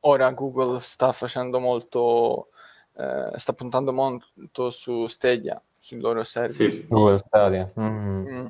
[0.00, 2.48] ora Google sta facendo molto,
[2.94, 6.70] eh, sta puntando molto su Stadia, sui loro service.
[6.78, 7.70] Sì, Google Stadia.
[7.78, 8.30] Mm-hmm.
[8.30, 8.46] Mm.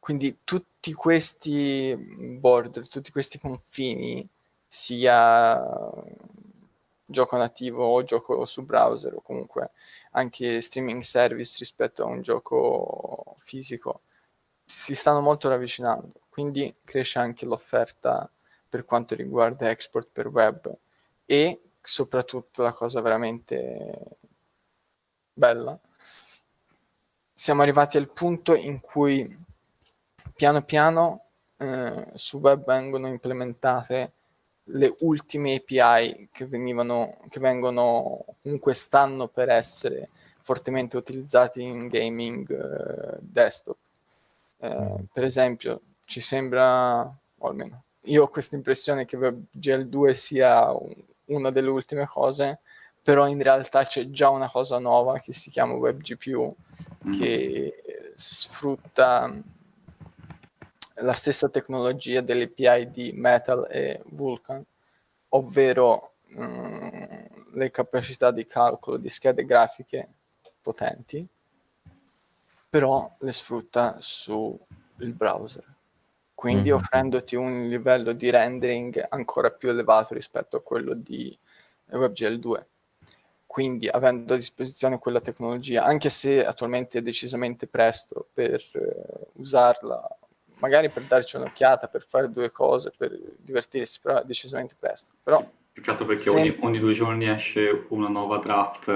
[0.00, 1.94] Quindi tutti questi
[2.40, 4.28] border, tutti questi confini,
[4.66, 5.62] sia
[7.04, 9.70] gioco nativo o gioco su browser o comunque
[10.10, 14.02] anche streaming service rispetto a un gioco fisico,
[14.70, 18.30] si stanno molto ravvicinando, quindi cresce anche l'offerta
[18.68, 20.70] per quanto riguarda export per web
[21.24, 23.98] e soprattutto la cosa veramente
[25.32, 25.78] bella,
[27.32, 29.38] siamo arrivati al punto in cui
[30.34, 31.24] piano piano
[31.56, 34.12] eh, su web vengono implementate
[34.64, 40.10] le ultime API che, venivano, che vengono comunque stanno per essere
[40.42, 43.78] fortemente utilizzati in gaming eh, desktop
[44.60, 50.94] eh, per esempio, ci sembra, o almeno io ho questa impressione che WebGL2 sia un,
[51.26, 52.60] una delle ultime cose,
[53.02, 56.56] però in realtà c'è già una cosa nuova che si chiama WebGPU
[57.06, 57.12] mm.
[57.12, 57.82] che
[58.14, 59.32] sfrutta
[61.00, 64.64] la stessa tecnologia delle API di Metal e Vulkan,
[65.30, 70.08] ovvero mh, mm, le capacità di calcolo di schede grafiche
[70.60, 71.26] potenti
[72.68, 74.58] però le sfrutta sul
[75.14, 75.64] browser.
[76.34, 76.78] Quindi mm-hmm.
[76.78, 81.36] offrendoti un livello di rendering ancora più elevato rispetto a quello di
[81.90, 82.66] WebGL 2.
[83.44, 90.16] Quindi avendo a disposizione quella tecnologia, anche se attualmente è decisamente presto per uh, usarla,
[90.58, 95.14] magari per darci un'occhiata, per fare due cose, per divertirsi, però è decisamente presto.
[95.22, 95.44] Però,
[95.86, 96.38] altro perché se...
[96.38, 98.86] ogni, ogni, due giorni esce una nuova draft,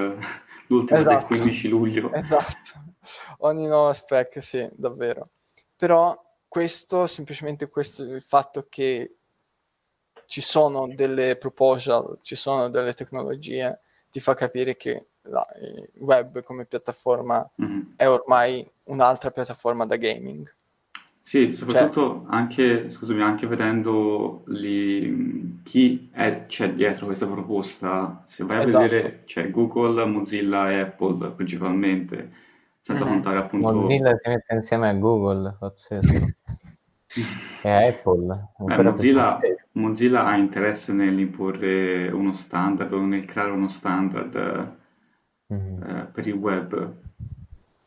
[0.69, 1.27] l'ultima esatto.
[1.29, 2.13] del 15 luglio.
[2.13, 2.92] Esatto
[3.39, 5.31] ogni nuova spec, sì, davvero.
[5.77, 6.15] Però
[6.47, 9.17] questo, semplicemente questo, il fatto che
[10.27, 13.81] ci sono delle proposal, ci sono delle tecnologie,
[14.11, 17.81] ti fa capire che la, il web come piattaforma mm-hmm.
[17.97, 20.53] è ormai un'altra piattaforma da gaming.
[21.25, 28.45] Sì, soprattutto cioè, anche, scusami, anche vedendo li, chi è, c'è dietro questa proposta, se
[28.45, 28.83] vai a esatto.
[28.83, 32.31] vedere c'è Google, Mozilla e Apple principalmente,
[32.83, 33.73] senza contare appunto...
[33.73, 36.27] Mozilla si mette insieme a Google, pazzesco.
[37.63, 38.49] e a Apple.
[38.59, 39.39] Beh, Mozilla,
[39.73, 44.77] Mozilla, ha interesse nell'imporre uno standard o nel creare uno standard
[45.53, 45.83] mm-hmm.
[45.83, 46.95] eh, per il web,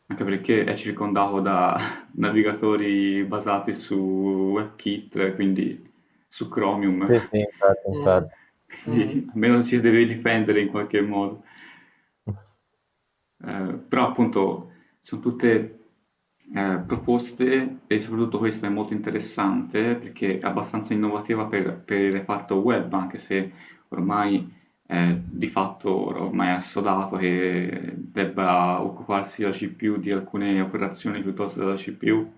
[0.06, 1.78] anche perché è circondato da
[2.16, 5.92] navigatori basati su WebKit, quindi
[6.26, 7.06] su Chromium.
[7.12, 8.34] Sì, sì, infatti, infatti.
[8.82, 11.44] Quindi, almeno si deve difendere in qualche modo.
[13.44, 14.72] Eh, però appunto
[15.06, 15.78] sono tutte
[16.52, 22.10] eh, proposte e soprattutto questa è molto interessante perché è abbastanza innovativa per, per il
[22.10, 23.52] reparto web, anche se
[23.90, 24.52] ormai
[24.84, 31.60] eh, di fatto ormai è assodato che debba occuparsi la CPU di alcune operazioni piuttosto
[31.60, 32.32] della CPU,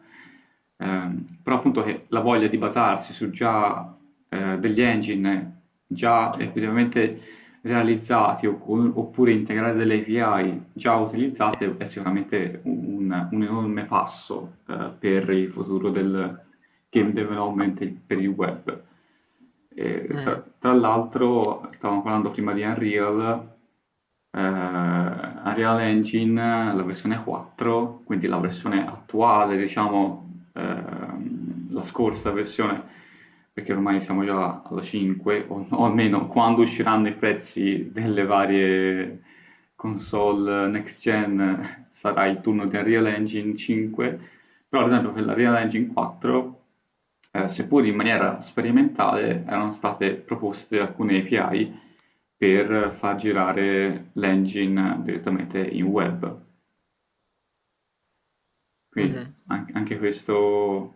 [0.76, 1.08] eh,
[1.42, 3.96] però appunto che la voglia di basarsi su già
[4.28, 13.28] eh, degli engine già effettivamente realizzati oppure integrare delle API già utilizzate è sicuramente un,
[13.30, 16.46] un enorme passo eh, per il futuro del
[16.90, 18.82] game development per il web.
[19.74, 23.56] E, tra, tra, dall'altro stavamo parlando prima di Unreal,
[24.30, 32.96] eh, Unreal Engine, la versione 4, quindi la versione attuale, diciamo, ehm, la scorsa versione,
[33.58, 39.22] perché ormai siamo già alla 5, o, o almeno quando usciranno i prezzi delle varie
[39.74, 44.20] console next gen sarà il turno di Unreal Engine 5,
[44.68, 46.62] però ad esempio per la Unreal Engine 4
[47.32, 51.80] eh, seppur in maniera sperimentale, erano state proposte alcune API
[52.36, 56.42] per far girare l'engine direttamente in web.
[58.88, 59.30] Quindi mm-hmm.
[59.46, 60.94] an- anche questo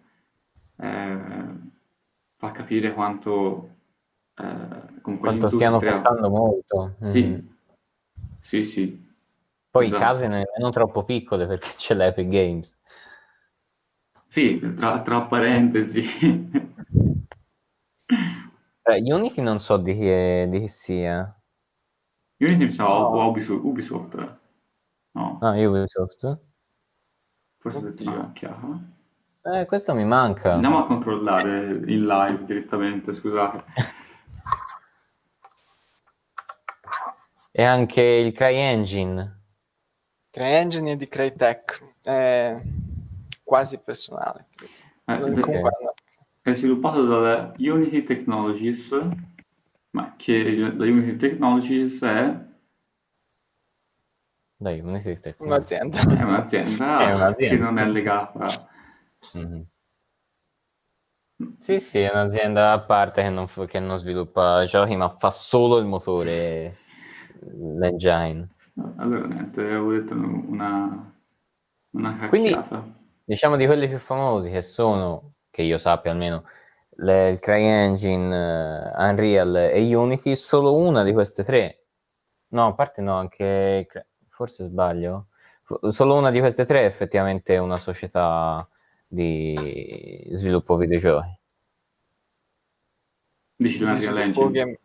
[0.76, 1.70] eh,
[2.43, 3.76] fa capire quanto
[4.34, 6.97] eh, quanto stiano portando molto.
[7.03, 7.49] Sì, mm.
[8.40, 9.11] sì, sì.
[9.70, 10.03] Poi esatto.
[10.03, 12.80] case nemmeno troppo piccole perché c'è l'Epic Games.
[14.26, 16.03] Sì, tra, tra parentesi.
[18.84, 21.40] Eh, Unity non so di chi, di chi sia.
[22.38, 23.28] Unity mi sa no.
[23.28, 24.38] Ubisoft, Ubisoft.
[25.12, 25.38] No.
[25.40, 26.40] Ah, Ubisoft?
[27.59, 28.59] Forse ti manca.
[29.43, 30.55] Eh, questo mi manca.
[30.55, 33.64] Andiamo a controllare in live direttamente, scusate.
[37.51, 39.40] e anche il CryEngine.
[40.30, 41.80] CryEngine è di Crytek.
[42.05, 42.80] Eh
[43.53, 44.47] quasi personale.
[45.05, 45.95] Eh, Comunque,
[46.40, 48.97] è sviluppato dalla Unity Technologies,
[49.90, 52.34] ma che la Unity Technologies è...
[54.57, 55.36] Dai, Unity Technologies.
[55.38, 55.99] Un'azienda.
[55.99, 57.57] È un'azienda, è un'azienda.
[57.57, 58.70] che non è legata...
[61.58, 65.78] Sì, sì, è un'azienda a parte che non, che non sviluppa giochi, ma fa solo
[65.78, 66.78] il motore,
[67.40, 68.48] l'engine.
[68.96, 71.14] Allora, niente, avevo detto una,
[71.90, 72.28] una cacchiata.
[72.28, 76.44] Quindi, Diciamo di quelli più famosi che sono, che io sappia almeno,
[76.96, 81.84] le, il CryEngine, uh, Unreal e Unity, solo una di queste tre.
[82.48, 83.88] No, a parte no, anche
[84.28, 85.28] forse sbaglio.
[85.88, 88.68] Solo una di queste tre è effettivamente una società
[89.12, 91.38] di sviluppo videogiochi.
[93.56, 94.50] Dici Unreal Engine?
[94.50, 94.78] Game...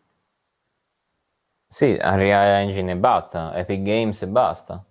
[1.65, 4.83] Sì, Unreal Engine e basta, Epic Games e basta.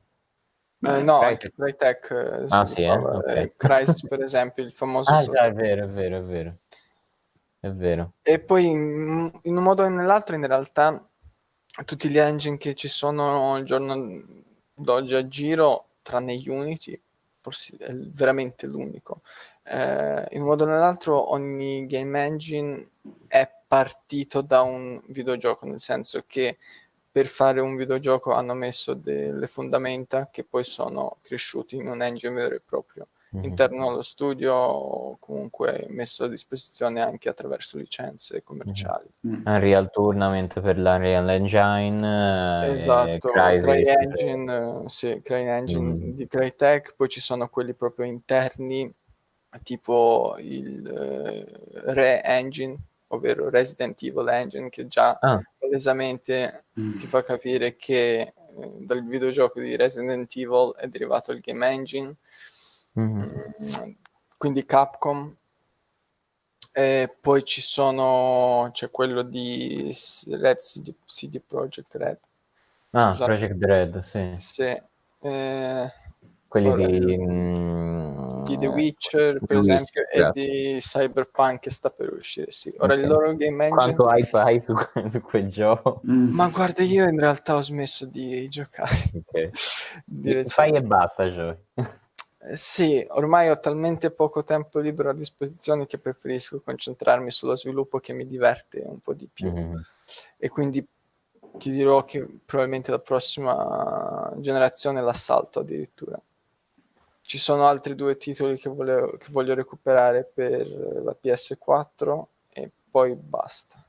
[0.81, 2.91] Eh, no, anche Crytek eh, ah, sì, eh?
[2.91, 3.53] okay.
[3.57, 5.11] Christ per esempio, il famoso...
[5.13, 6.57] ah già, è vero, è vero, è vero.
[7.61, 8.13] È vero.
[8.23, 10.99] E poi in, in un modo o nell'altro in realtà
[11.85, 14.23] tutti gli engine che ci sono il giorno
[14.73, 16.99] d'oggi a giro, tranne Unity,
[17.47, 19.21] forse è veramente l'unico.
[19.63, 22.89] Eh, in un modo o nell'altro ogni game engine
[23.29, 26.59] è partito da un videogioco, nel senso che
[27.11, 32.35] per fare un videogioco hanno messo delle fondamenta che poi sono cresciuti in un engine
[32.35, 33.45] vero e proprio mm-hmm.
[33.45, 39.43] interno allo studio comunque messo a disposizione anche attraverso licenze commerciali mm-hmm.
[39.47, 46.11] Unreal Tournament per l'Unreal Engine eh, esatto CryEngine sì, CryEngine mm-hmm.
[46.11, 48.93] di Crytek poi ci sono quelli proprio interni
[49.63, 52.77] tipo il uh, Re Engine
[53.09, 55.41] ovvero Resident Evil Engine, che già ah.
[55.59, 56.97] palesemente mm.
[56.97, 58.33] ti fa capire che eh,
[58.81, 62.15] dal videogioco di Resident Evil è derivato il game engine.
[62.99, 63.19] Mm-hmm.
[63.19, 63.91] Mm,
[64.37, 65.35] quindi Capcom.
[66.73, 69.91] E poi ci sono, c'è quello di
[70.29, 72.19] Red CD, CD Projekt Red.
[72.91, 73.25] Ah, Scusate.
[73.25, 74.35] Project Red, sì.
[74.37, 74.81] Sì.
[75.23, 75.93] Eh,
[76.47, 81.91] quelli di, mm, di, The Witcher, per The esempio, Witcher, e di Cyberpunk che sta
[81.91, 82.51] per uscire.
[82.51, 82.75] Sì.
[82.79, 83.05] Ora okay.
[83.05, 83.95] il loro game engine.
[83.95, 84.75] Quanto hype hai su,
[85.09, 86.03] su quel gioco?
[86.07, 86.31] Mm.
[86.33, 88.95] Ma guarda, io in realtà ho smesso di giocare.
[89.27, 89.51] Okay.
[90.45, 91.61] Fai e basta, giochi.
[92.47, 97.99] Eh, sì, ormai ho talmente poco tempo libero a disposizione che preferisco concentrarmi sullo sviluppo
[97.99, 99.53] che mi diverte un po' di più.
[99.53, 99.81] Mm-hmm.
[100.37, 100.87] E quindi
[101.59, 106.21] ti dirò che probabilmente la prossima generazione l'assalto addirittura.
[107.23, 113.17] Ci sono altri due titoli che, volevo, che voglio recuperare per la PS4 e poi
[113.17, 113.85] basta.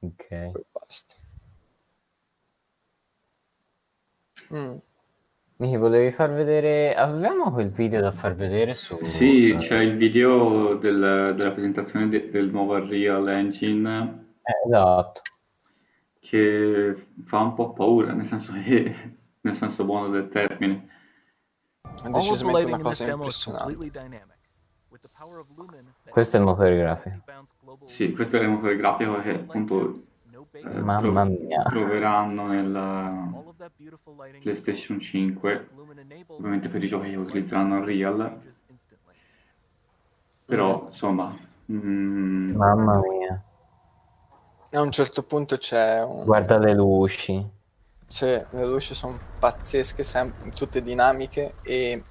[0.00, 0.26] Ok.
[0.28, 1.14] Poi basta.
[4.52, 4.76] Mm.
[5.58, 6.94] Mi volevi far vedere.
[6.94, 8.98] Avevamo quel video da far vedere su.
[9.00, 14.26] Sì, c'è il video del, della presentazione de, del nuovo Unreal Engine.
[14.42, 15.22] Eh, esatto.
[16.20, 20.88] Che fa un po' paura, nel senso che, nel senso buono del termine.
[22.04, 23.76] È decisamente una cosa impressionante.
[26.10, 27.22] Questo è il motore grafico.
[27.84, 30.00] Sì, questo è il motore grafico che appunto
[30.62, 31.62] Mamma mia.
[31.64, 33.32] troveranno nella
[34.40, 35.68] PlayStation 5,
[36.28, 38.40] ovviamente per i giochi che utilizzeranno Unreal.
[40.44, 41.36] Però, insomma...
[41.70, 42.54] Mm...
[42.54, 43.42] Mamma mia.
[44.72, 46.24] A un certo punto c'è un...
[46.24, 47.50] Guarda le luci.
[48.06, 52.02] Sì, le luci sono pazzesche, sem- tutte dinamiche e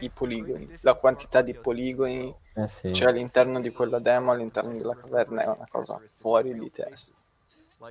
[0.00, 2.90] i poligoni, la quantità di poligoni Eh sì.
[2.90, 7.20] c'è all'interno di quella demo, all'interno della caverna è una cosa fuori di testa.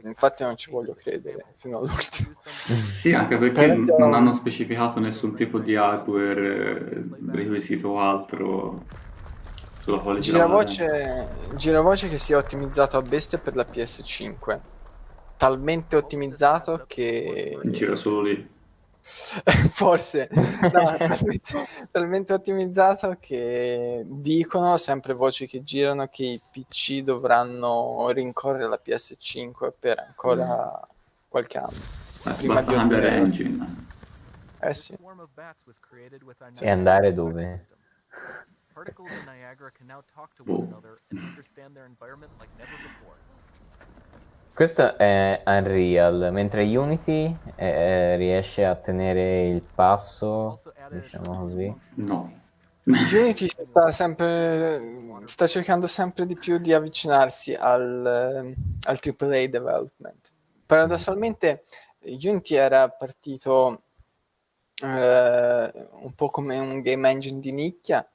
[0.04, 2.34] Infatti non ci voglio credere fino all'ultimo.
[2.46, 8.84] Sì, anche perché Veramente- non hanno specificato nessun tipo di hardware, eh, requisito o altro
[9.82, 10.20] sulla quale.
[10.20, 14.60] Giravoce, giravoce che sia ottimizzato a bestia per la PS5.
[15.38, 18.54] Talmente ottimizzato che Gira solo lì.
[19.70, 28.10] forse no, talmente, talmente ottimizzato che dicono sempre voci che girano che i PC dovranno
[28.10, 30.88] rincorrere la PS5 per ancora
[31.28, 31.78] qualche anno.
[32.26, 33.86] Eh, Prima di cambiare engine.
[34.60, 34.98] Eh sì.
[36.60, 37.66] E andare dove?
[38.74, 42.76] Particles in Niagara can now talk to one another and understand their environment like never
[42.82, 43.05] before.
[44.56, 51.76] Questo è Unreal, mentre Unity eh, riesce a tenere il passo, diciamo così.
[51.96, 52.42] No.
[52.86, 54.80] Unity sta sempre
[55.26, 60.32] sta cercando sempre di più di avvicinarsi al, al AAA development.
[60.66, 61.64] Paradossalmente
[62.00, 63.82] Unity era partito
[64.82, 68.10] eh, un po' come un game engine di nicchia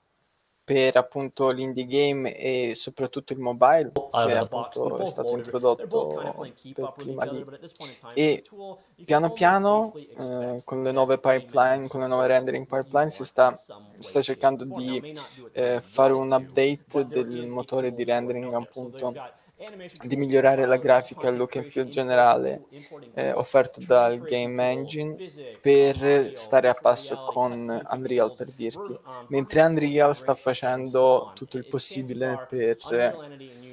[0.70, 6.32] per appunto l'indie game e soprattutto il mobile che appunto è stato introdotto
[6.72, 7.44] per prima lì
[8.14, 8.44] e
[9.04, 13.52] piano piano eh, con le nuove pipeline, con le nuove rendering pipeline si sta,
[13.98, 15.12] sta cercando di
[15.50, 19.12] eh, fare un update del motore di rendering appunto
[20.02, 22.64] di migliorare la grafica, il content look and feel generale
[23.12, 25.18] eh, offerto dal game engine
[25.60, 31.66] per stare a passo con Unreal per dirti, mentre Unreal sta facendo tutto il E-
[31.66, 32.78] e possibile per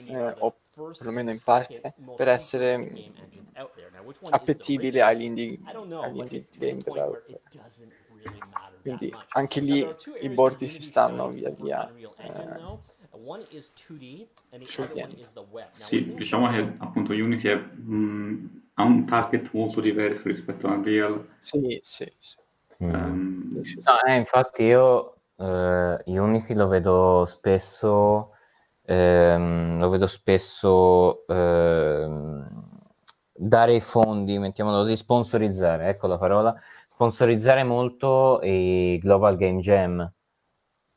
[0.05, 0.57] eh, o
[0.95, 3.03] perlomeno in parte per essere
[4.29, 5.59] appetibile agli indie,
[5.97, 7.41] agli indie game developer.
[8.81, 12.63] Quindi anche lì i bordi si stanno via via eh,
[13.27, 13.33] though.
[13.33, 15.19] One is 2D and the other one sciogliendo.
[15.19, 15.67] is the web.
[15.79, 20.67] Now, Sì, diciamo che 2D, appunto Unity è, mh, ha un target molto diverso rispetto
[20.67, 21.27] a Unreal.
[21.37, 22.37] Sì, sì, sì.
[22.83, 22.93] Mm.
[22.93, 23.49] Ehm,
[23.85, 28.33] No, eh, infatti io eh, Unity lo vedo spesso,
[28.85, 32.47] ehm, lo vedo spesso ehm,
[33.33, 36.55] dare i fondi, mettiamolo così, sponsorizzare, ecco la parola,
[36.87, 40.11] sponsorizzare molto i Global Game Jam.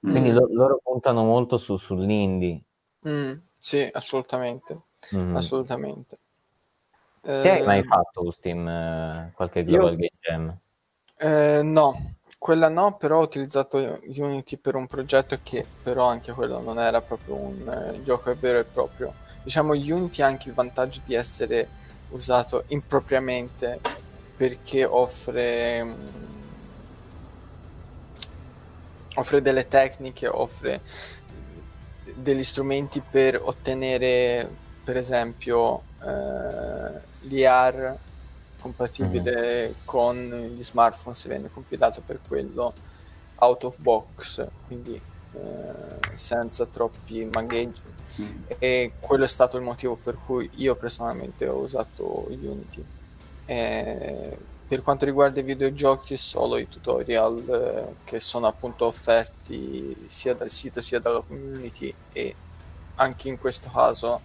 [0.01, 0.35] Quindi Mm.
[0.35, 2.63] lo- loro puntano molto su, sull'indie.
[3.09, 4.83] Mm, sì, assolutamente,
[5.15, 5.35] Mm.
[5.37, 6.19] assolutamente.
[7.43, 10.59] Te hai mai Eh, fatto su Steam eh, qualche io Global Game Jam?
[11.19, 16.61] Eh, no, quella no, però ho utilizzato Unity per un progetto che però anche quello
[16.61, 19.13] non era proprio un eh, gioco vero e proprio.
[19.43, 21.69] Diciamo Unity ha anche il vantaggio di essere
[22.11, 23.79] usato impropriamente
[24.37, 26.40] perché offre, mm,
[29.17, 30.81] offre delle tecniche, offre
[32.15, 34.49] degli strumenti per ottenere
[34.85, 37.97] per esempio eh, l'IR
[38.61, 40.17] compatibile con
[40.55, 42.75] gli smartphone se viene compilato per quello
[43.37, 45.01] out of box quindi
[45.33, 47.89] eh, senza troppi magheggi.
[48.21, 48.43] Mm.
[48.59, 52.85] e quello è stato il motivo per cui io personalmente ho usato Unity.
[53.47, 54.37] Eh,
[54.71, 60.49] per quanto riguarda i videogiochi solo i tutorial eh, che sono appunto offerti sia dal
[60.49, 62.35] sito sia dalla community e
[62.95, 64.21] anche in questo caso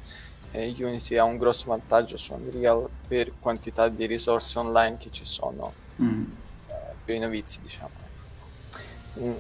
[0.52, 5.26] eh, Unity ha un grosso vantaggio su Unreal per quantità di risorse online che ci
[5.26, 6.24] sono Mm.
[6.68, 6.74] eh,
[7.06, 8.04] per i novizi diciamo
[9.20, 9.34] Mm.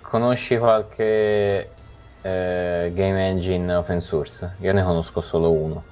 [0.00, 1.70] Conosci qualche
[2.22, 4.54] eh, game engine open source?
[4.60, 5.82] Io ne conosco solo uno.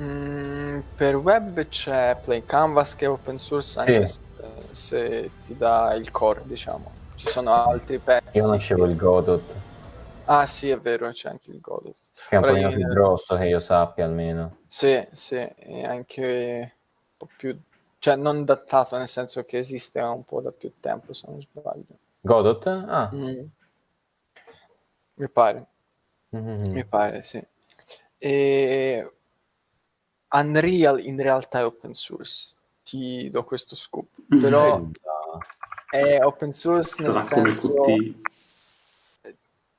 [0.00, 4.20] Mm, per web c'è Play Canvas che è open source anche Sì.
[4.20, 9.56] se, se ti dà il core diciamo ci sono altri pezzi Io conoscevo il Godot,
[10.24, 11.94] ah sì è vero c'è anche il Godot
[12.26, 14.56] che è un pochino io- più grosso che io sappia almeno.
[14.66, 16.74] Sì, sì, e anche
[17.10, 17.54] un po' più,
[17.98, 21.84] cioè non datato, nel senso che esiste un po' da più tempo, se non sbaglio.
[22.22, 22.66] Godot?
[22.66, 23.10] Ah.
[23.14, 23.44] Mm.
[25.16, 25.66] Mi pare,
[26.30, 26.56] Mhm.
[26.72, 27.44] mi pare, sì.
[28.16, 29.12] E
[30.32, 34.08] Unreal in realtà è open source, ti do questo scoop,
[34.40, 34.82] però
[35.90, 37.84] è open source nel Sarà senso...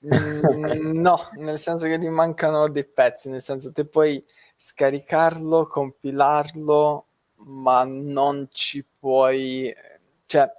[0.05, 4.23] Mm, no, nel senso che gli mancano dei pezzi, nel senso te puoi
[4.55, 7.05] scaricarlo, compilarlo,
[7.45, 9.73] ma non ci puoi...
[10.25, 10.51] Cioè,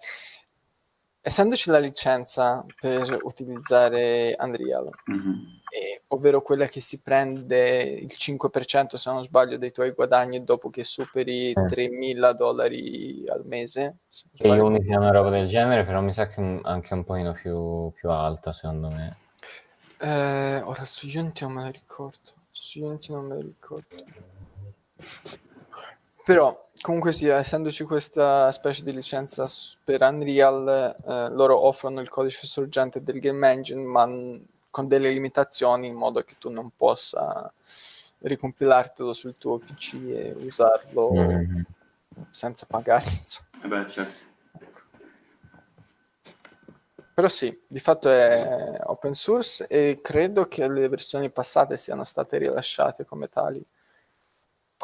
[1.28, 5.60] essendoci la licenza per utilizzare Unreal, Mhm.
[5.70, 10.68] eh, ovvero quella che si prende il 5% se non sbaglio dei tuoi guadagni dopo
[10.68, 11.64] che superi Eh.
[11.66, 13.96] 3.000 dollari al mese,
[14.36, 14.60] E.
[14.60, 17.90] Unity è una roba del genere, però mi sa che un- anche un pochino più,
[17.94, 19.16] più alta, secondo me.
[20.00, 22.32] Eh, ora su Unity non me lo ricordo.
[22.50, 24.04] Su Unity non me lo ricordo.
[26.24, 29.44] Però, comunque sia, essendoci questa specie di licenza
[29.82, 35.10] per Unreal, eh, loro offrono il codice sorgente del game engine, ma n- con delle
[35.10, 37.52] limitazioni in modo che tu non possa
[38.20, 41.64] ricompilartelo sul tuo PC e usarlo Mhm.
[42.30, 43.48] senza pagare, insomma.
[43.62, 44.22] Eh beh, certo.
[47.14, 52.38] Però sì, di fatto è open source e credo che le versioni passate siano state
[52.38, 53.64] rilasciate come tali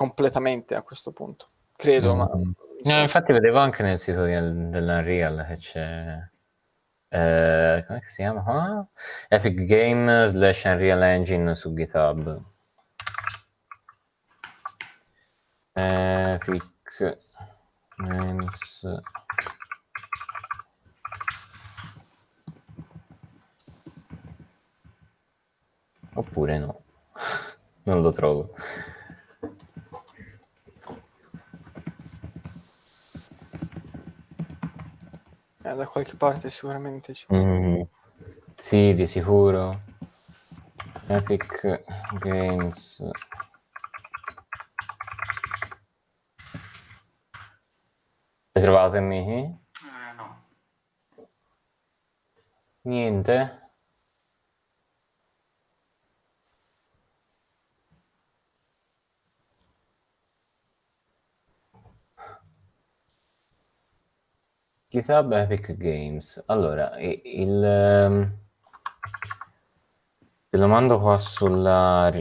[0.00, 1.48] completamente a questo punto.
[1.76, 2.24] Credo, ma...
[2.34, 2.52] Mm.
[2.84, 6.16] No, infatti vedevo anche nel sito di- dell'Unreal che c'è...
[7.10, 8.42] Eh, come si chiama?
[8.46, 8.86] Ah,
[9.28, 12.38] Epic Game slash Unreal Engine su GitHub.
[15.74, 17.18] Epic
[17.96, 18.86] Games
[26.14, 26.82] Oppure no.
[27.82, 28.54] Non lo trovo.
[35.70, 37.58] Eh, da qualche parte sicuramente ci sono.
[37.58, 37.80] Mm,
[38.56, 39.82] sì, di sicuro.
[41.06, 41.82] Epic
[42.18, 43.08] Games.
[48.52, 49.30] Hai trovato Michi?
[49.30, 50.44] Eh, no.
[52.82, 53.59] Niente?
[64.90, 66.42] GitHub Epic Games.
[66.46, 67.62] Allora, il...
[67.64, 68.38] ehm,
[70.50, 72.12] Te lo mando qua sulla...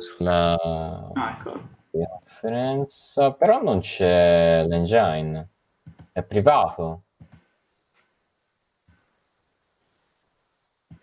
[0.00, 1.68] sulla Ah, ecco.
[1.92, 5.48] conferenza, però non c'è l'engine.
[6.10, 7.02] È privato.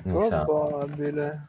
[0.03, 0.43] Mi sa.
[0.43, 1.47] Probabile.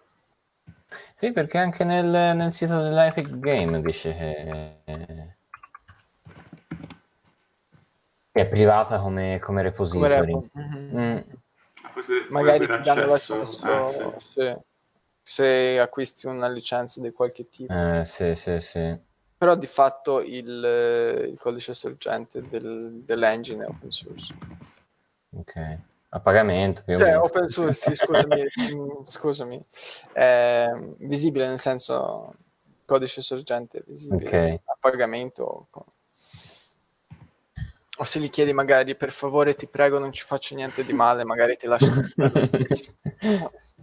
[1.16, 5.36] Sì, perché anche nel, nel sito dell'Epic Game dice che, che
[8.32, 10.32] è privata come, come Come repository.
[10.32, 10.48] repo.
[10.54, 10.98] Mhm.
[10.98, 11.18] Mm,
[12.30, 14.30] Magari ti danno accesso- l'accesso eh, sì.
[14.40, 14.56] sì,
[15.22, 17.72] se acquisti una licenza di qualche tipo.
[17.72, 18.98] eh, sì, sì, sì.
[19.36, 24.34] Però di fatto il, il codice sorgente del- dell'engine è open source.
[25.34, 25.78] Ok.
[26.10, 27.24] A pagamento più Cioè, meno.
[27.24, 28.44] open source, sì, scusami,
[29.04, 29.64] scusami.
[30.12, 32.34] È visibile nel senso
[32.84, 34.60] codice sorgente visibile Ok.
[34.64, 35.68] a pagamento.
[37.98, 41.24] O se gli chiedi magari per favore ti prego non ci faccio niente di male,
[41.24, 42.96] magari ti lascio lo stesso.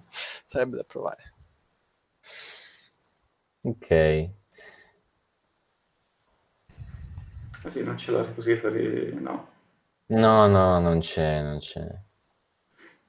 [0.09, 1.33] Sarebbe da provare.
[3.61, 4.29] Ok.
[7.61, 9.57] Ah, sì, non c'è la repository, no.
[10.07, 11.87] No, no, non c'è, non c'è.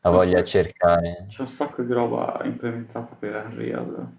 [0.02, 1.26] La voglia cercare.
[1.28, 4.12] C'è un sacco di roba implementata per Unreal.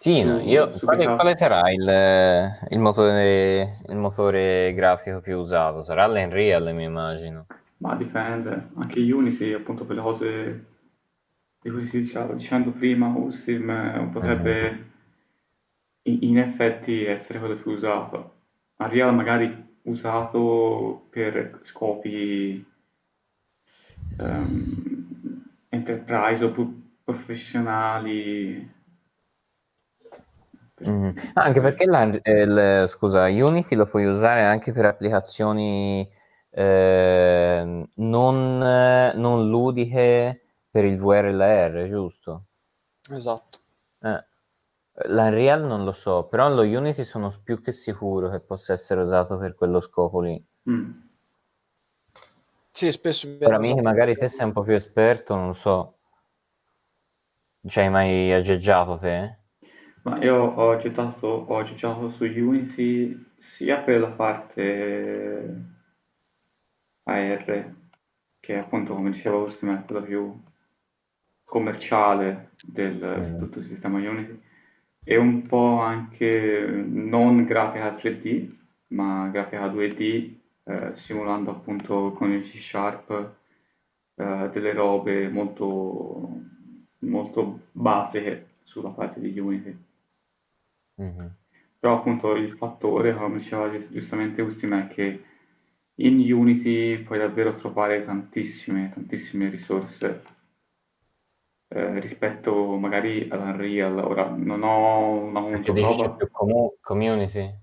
[0.00, 5.82] Sì, no, io, quale, quale sarà il, il motore, il motore grafico più usato?
[5.82, 7.46] Sarà l'Unreal, mi immagino.
[7.78, 10.64] Ma dipende, anche Unity, appunto per le cose
[11.60, 14.86] di cui si stava dicendo prima, Ustim eh, potrebbe
[16.02, 18.34] i- in effetti essere quello più usato.
[18.78, 22.64] Unreal magari usato per scopi
[24.18, 26.52] ehm, enterprise o
[27.04, 28.76] professionali.
[31.34, 36.08] Ah, Anche perché la- eh, il- scusa, Unity lo puoi usare anche per applicazioni
[36.50, 42.44] eh, non, non ludiche per il VRLR, giusto?
[43.10, 43.58] Esatto.
[44.00, 44.24] Eh,
[45.08, 49.38] L'Unreal non lo so, però lo Unity sono più che sicuro che possa essere usato
[49.38, 50.44] per quello scopo lì.
[50.68, 50.90] Mm.
[52.70, 55.98] Sì, spesso Ora, Miki, magari te sei un po' più esperto, non so.
[57.68, 59.38] Ci hai mai aggeggiato te?
[60.08, 65.64] Ma io ho gettato, ho giocato su Unity sia per la parte
[67.02, 67.74] AR,
[68.40, 70.34] che appunto, come dicevo, Ustim è quella più
[71.44, 73.02] commerciale del
[73.34, 73.38] Mm.
[73.38, 74.40] tutto il sistema Unity,
[75.04, 78.56] e un po' anche non grafica 3D,
[78.88, 83.34] ma grafica 2D, eh, simulando appunto con il C Sharp
[84.16, 86.40] eh, delle robe molto,
[87.00, 89.86] molto basiche sulla parte di Unity.
[90.98, 91.36] Mhm.
[91.80, 95.24] Però appunto il fattore, come diceva giust- giustamente Ustim, è che
[95.96, 100.22] in Unity puoi davvero trovare tantissime, tantissime risorse
[101.68, 103.98] eh, rispetto magari all'Unreal.
[103.98, 107.54] Ora non ho, Perché dici c'è più comu- community?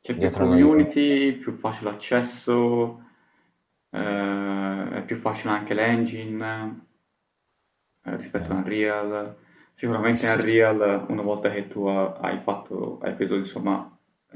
[0.00, 3.02] C'è più community, più facile accesso,
[3.90, 6.86] eh, è più facile anche l'engine
[8.04, 9.36] eh, rispetto a Unreal.
[9.74, 10.58] Sicuramente Sì, sì.
[10.58, 13.90] Unreal, una volta che tu ha- hai fatto, hai preso insomma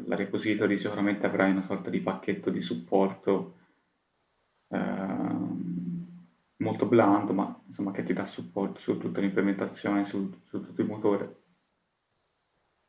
[0.04, 3.54] la repository, sicuramente avrai una sorta di pacchetto di supporto
[4.68, 6.06] ehm,
[6.58, 10.86] molto blando, ma insomma che ti dà supporto su tutta l'implementazione, su, su tutto il
[10.88, 11.36] motore.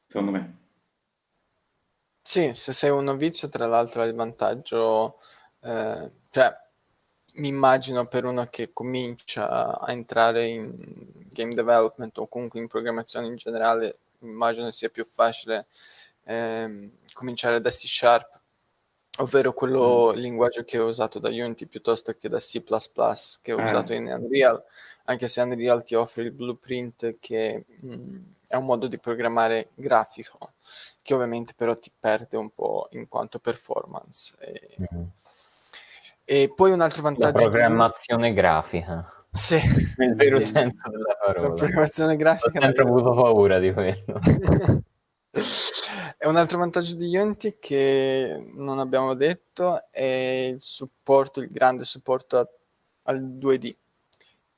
[0.07, 0.57] Secondo me.
[2.21, 5.17] Sì, se sei un novizio, tra l'altro, hai il vantaggio,
[5.61, 6.53] eh, cioè,
[7.35, 10.75] mi immagino per uno che comincia a entrare in
[11.31, 15.67] game development o comunque in programmazione in generale, immagino sia più facile
[16.23, 18.39] ehm, cominciare da C Sharp,
[19.19, 22.61] ovvero quello linguaggio che ho usato da Unity piuttosto che da C++
[23.41, 23.63] che ho Eh.
[23.63, 24.63] usato in Unreal,
[25.05, 30.53] anche se Unreal ti offre il blueprint che mh, è un modo di programmare grafico
[31.01, 34.35] che ovviamente però ti perde un po' in quanto performance.
[34.39, 35.11] E, Mhm.
[36.31, 37.37] E poi un altro La vantaggio...
[37.37, 39.59] di- programmazione grafica, Sì,
[39.97, 40.45] nel vero sì.
[40.51, 41.53] senso della La parola.
[41.53, 42.59] programmazione Ho grafica...
[42.61, 44.19] sempre avuto paura di quello.
[46.21, 51.85] E un altro vantaggio di Unity che non abbiamo detto è il supporto, il grande
[51.85, 52.49] supporto a-
[53.03, 53.73] al 2D,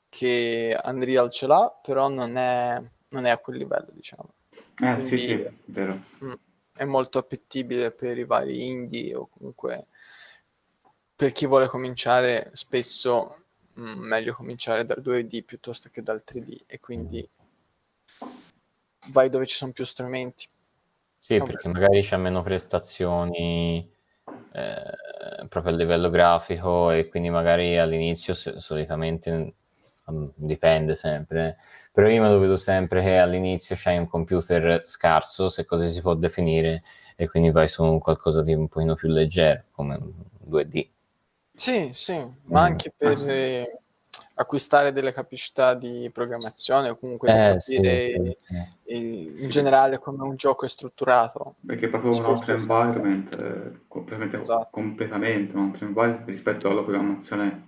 [0.09, 4.33] che Unreal ce l'ha, però non è, non è a quel livello, diciamo.
[4.81, 6.01] Eh sì, Quindi- sì, vero.
[6.23, 6.33] Mm,
[6.73, 9.87] È molto appetibile per i vari indie o comunque
[11.21, 13.43] per chi vuole cominciare, spesso
[13.79, 17.29] mm, meglio cominciare dal 2D piuttosto che dal 3D e quindi
[19.11, 20.47] vai dove ci sono più strumenti.
[21.19, 21.51] Sì, Vabbè.
[21.51, 23.87] perché magari c'è meno prestazioni
[24.51, 29.53] eh, proprio a livello grafico e quindi magari all'inizio solitamente
[30.11, 31.55] mm, dipende sempre,
[31.91, 36.01] però io me lo vedo sempre che all'inizio c'hai un computer scarso, se così si
[36.01, 36.81] può definire,
[37.15, 40.11] e quindi vai su qualcosa di un pochino più leggero, come un
[40.49, 40.87] 2D.
[41.53, 42.13] Sì, sì,
[42.45, 42.65] ma Mm.
[42.65, 43.31] anche per Ah.
[43.31, 43.79] eh,
[44.35, 48.55] acquistare delle capacità di programmazione o comunque di Eh, sì, capire sì, sì.
[48.85, 48.95] eh,
[49.41, 51.55] in generale come un gioco è strutturato.
[51.65, 54.67] Perché è proprio un Spesso altro environment, eh, completamente, Esatto.
[54.71, 57.67] completamente un altro environment rispetto alla programmazione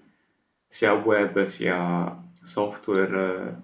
[0.67, 3.55] sia web sia software eh,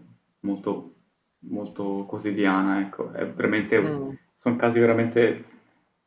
[0.41, 0.93] molto,
[1.39, 3.11] molto quotidiana, ecco.
[3.11, 4.11] È veramente, Mm.
[4.37, 5.43] sono casi veramente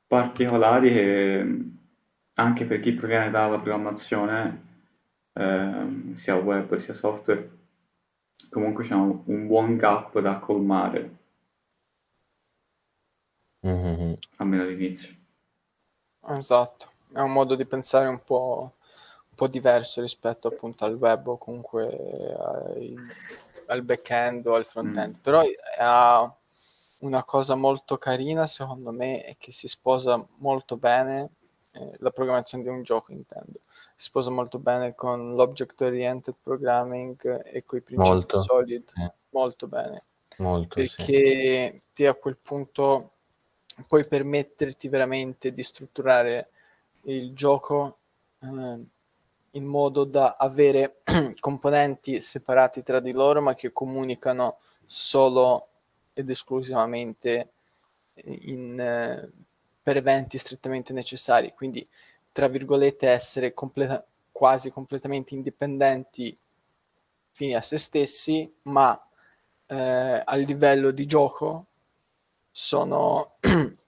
[0.07, 1.59] particolari che
[2.35, 4.63] anche per chi proviene dalla programmazione,
[5.35, 7.51] ehm, sia web sia software,
[8.51, 11.19] comunque c'è un, un buon gap da colmare,
[13.63, 14.19] Mhm.
[14.37, 15.15] almeno all'inizio.
[16.29, 18.73] Esatto, è un modo di pensare un po',
[19.29, 21.87] un po' diverso rispetto appunto al web o comunque
[22.37, 22.97] ai-
[23.67, 25.21] al back-end o al front-end, Mm.
[25.23, 25.43] però
[25.79, 26.33] ha
[27.01, 31.31] una cosa molto carina secondo me è che si sposa molto bene,
[31.73, 33.61] eh, la programmazione di un gioco intendo,
[33.97, 39.11] si sposa molto bene con l'object oriented programming e con i principi Molto, solid, sì.
[39.31, 39.99] molto bene
[40.39, 40.91] Molto, sì.
[40.95, 43.11] perché te a quel punto
[43.87, 46.51] puoi permetterti veramente di strutturare
[47.05, 47.99] il gioco
[48.41, 48.87] eh,
[49.53, 51.01] in modo da avere
[51.41, 55.69] componenti separati tra di loro ma che comunicano solo
[56.13, 57.53] ed esclusivamente
[58.25, 59.31] in, eh,
[59.83, 61.87] per eventi strettamente necessari quindi
[62.33, 66.37] tra virgolette essere completa- quasi completamente indipendenti
[67.33, 69.01] fini a se stessi ma
[69.67, 71.67] eh, a livello di gioco
[72.51, 73.37] sono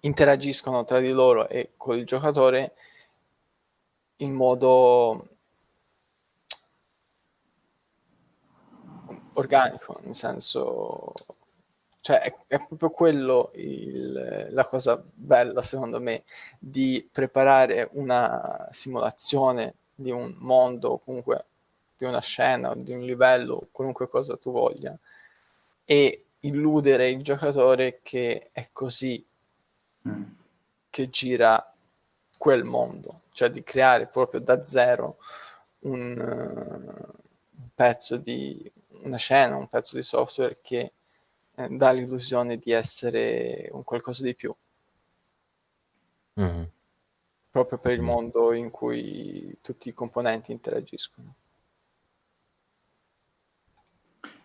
[0.00, 2.74] interagiscono tra di loro e con il giocatore
[4.18, 5.28] in modo
[9.34, 11.12] organico, nel senso
[12.04, 16.24] cioè è, è proprio quello il- la cosa bella secondo me
[16.58, 21.46] di preparare una simulazione di un mondo o comunque
[21.96, 24.94] di una scena o di un livello, qualunque cosa tu voglia,
[25.86, 29.24] e illudere il giocatore che è così
[30.06, 30.22] Mm.
[30.90, 31.72] che gira
[32.36, 35.16] quel mondo, cioè di creare proprio da zero
[35.80, 37.12] un, eh,
[37.56, 38.70] un pezzo di
[39.04, 40.92] una scena, un pezzo di software che
[41.56, 44.54] eh, dà l'illusione di essere un qualcosa di più,
[46.36, 46.70] Mhm.
[47.50, 48.02] proprio per il Mm.
[48.02, 51.34] mondo in cui tutti i componenti interagiscono.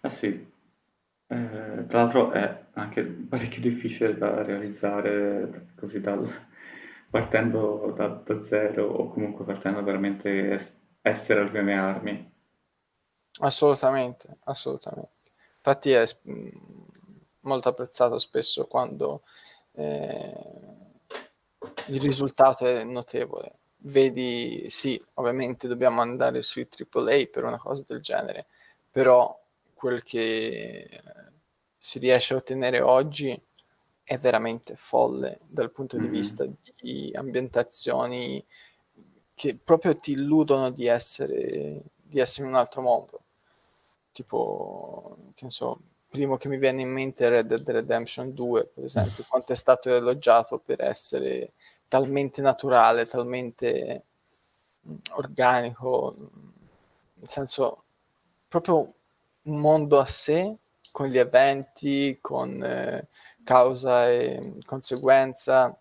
[0.01, 0.47] Eh sì,
[1.31, 6.29] Eh, tra l'altro è anche parecchio difficile da realizzare così dal,
[7.09, 12.33] partendo da, da zero o comunque partendo veramente es- essere alle mie armi.
[13.41, 15.31] Assolutamente, assolutamente.
[15.57, 16.49] Infatti è mh,
[17.41, 19.23] molto apprezzato spesso quando
[19.73, 20.33] eh,
[21.87, 23.53] il risultato è notevole.
[23.81, 28.47] Vedi, sì, ovviamente dobbiamo andare sui AAA per una cosa del genere,
[28.91, 29.37] però
[29.73, 31.01] quel che
[31.77, 33.39] si riesce a ottenere oggi
[34.03, 36.11] è veramente folle dal punto di Mhm.
[36.11, 36.45] vista
[36.75, 38.43] di ambientazioni
[39.33, 43.21] che proprio ti illudono di essere, di essere in un altro mondo.
[44.11, 45.79] Tipo, che ne so,
[46.09, 49.55] primo che mi viene in mente è Red Dead Redemption 2, per esempio, quanto è
[49.55, 51.53] stato elogiato per essere
[51.87, 54.03] talmente naturale, talmente
[54.87, 56.25] mm, organico, mm,
[57.15, 57.83] nel senso
[58.47, 58.93] proprio
[59.43, 60.57] un mondo a sé,
[60.91, 63.07] con gli eventi, con eh,
[63.43, 65.77] causa e conseguenza,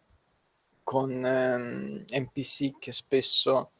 [0.84, 3.72] con ehm, NPC che spesso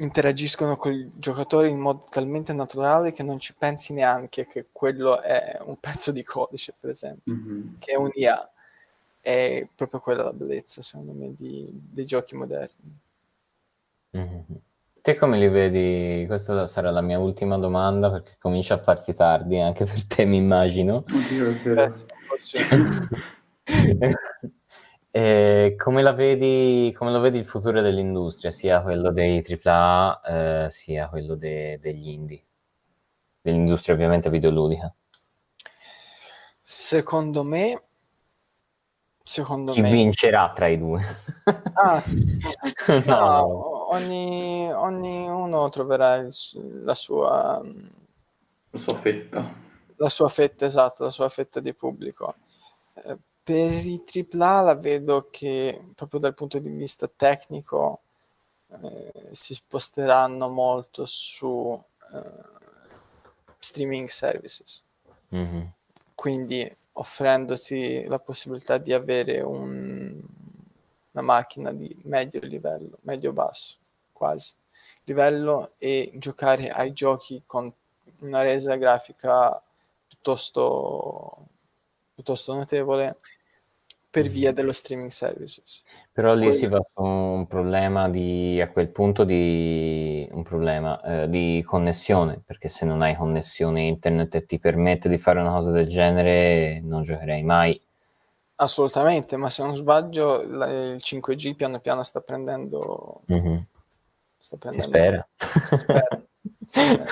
[0.00, 5.20] interagiscono con i giocatori in modo talmente naturale che non ci pensi neanche che quello
[5.20, 7.76] è un pezzo di codice, per esempio, Mhm.
[7.78, 8.50] che è un'IA.
[9.20, 12.98] È proprio quella la bellezza, secondo me, di- dei giochi moderni.
[14.12, 14.44] Mhm.
[15.02, 16.24] Te come li vedi?
[16.26, 20.36] Questa sarà la mia ultima domanda perché comincia a farsi tardi anche per te, mi
[20.36, 21.04] immagino.
[21.06, 21.88] Oddio, è vero.
[25.12, 30.20] E come la vedi, come lo vedi il futuro dell'industria, sia quello dei AAA,
[30.64, 32.44] eh, sia quello de- degli indie,
[33.40, 34.94] dell'industria ovviamente videoludica?
[36.62, 37.82] Secondo me,
[39.24, 41.02] secondo Chi me, vincerà tra i due?
[41.72, 42.02] Ah,
[43.04, 46.32] No, no, ogni, ognuno troverà il
[46.84, 47.60] la sua,
[48.70, 49.52] La sua fetta.
[49.96, 52.34] la sua fetta esatta, la sua fetta di pubblico.
[52.94, 58.00] Eh, per i AAA la vedo che proprio dal punto di vista tecnico
[58.68, 61.80] eh, si sposteranno molto su
[62.14, 62.48] eh,
[63.58, 64.82] streaming services.
[65.32, 65.72] Mhm.
[66.14, 70.20] quindi offrendoti la possibilità di avere un-
[71.12, 73.76] una macchina di medio livello, medio-basso,
[74.12, 74.52] quasi
[75.04, 77.72] livello e giocare ai giochi con
[78.20, 79.62] una resa grafica
[80.06, 81.46] piuttosto,
[82.20, 83.16] piuttosto notevole
[84.10, 85.82] per via dello streaming services.
[86.12, 91.00] Però lì Poi- si va su un problema di, a quel punto di, un problema,
[91.02, 95.52] eh, di connessione, perché se non hai connessione internet e ti permette di fare una
[95.52, 97.80] cosa del genere, non giocherei mai.
[98.56, 103.22] Assolutamente, ma se non sbaglio la- il 5G piano piano sta prendendo...
[103.26, 103.64] Mhm.
[104.38, 105.28] Sta Si prendendo spera.
[105.36, 106.22] Si spera,
[106.66, 107.06] si spera.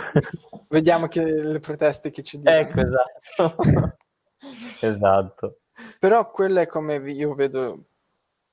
[0.69, 2.57] Vediamo che le proteste che ci dicono.
[2.57, 3.97] Ecco, esatto.
[4.81, 5.61] esatto.
[5.99, 7.85] Però quello è come io vedo,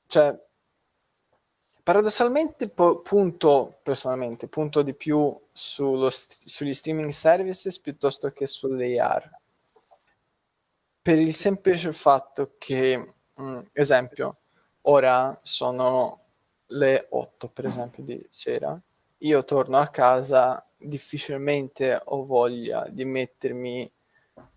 [0.07, 0.37] cioè,
[1.83, 9.39] paradossalmente po- punto, personalmente, punto di più st- sugli streaming services piuttosto che sull'AR.
[11.01, 14.37] Per il semplice fatto che, mm, esempio,
[14.83, 16.21] ora sono
[16.69, 18.79] le 8, per esempio, di sera,
[19.19, 23.91] io torno a casa, difficilmente ho voglia di mettermi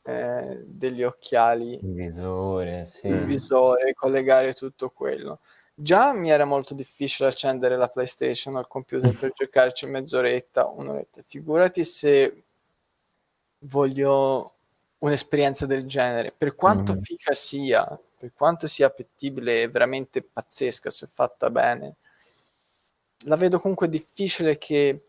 [0.03, 3.09] eh, degli occhiali Il visore, sì.
[3.09, 5.41] il visore, collegare tutto quello.
[5.75, 11.23] Già mi era molto difficile accendere la PlayStation al computer per giocarci mezz'oretta, un'oretta.
[11.27, 12.45] Figurati se
[13.61, 14.55] voglio
[14.99, 17.01] un'esperienza del genere, per quanto Mhm.
[17.03, 21.97] fica sia, per quanto sia appetibile e veramente pazzesca se fatta bene,
[23.27, 25.05] la vedo comunque difficile che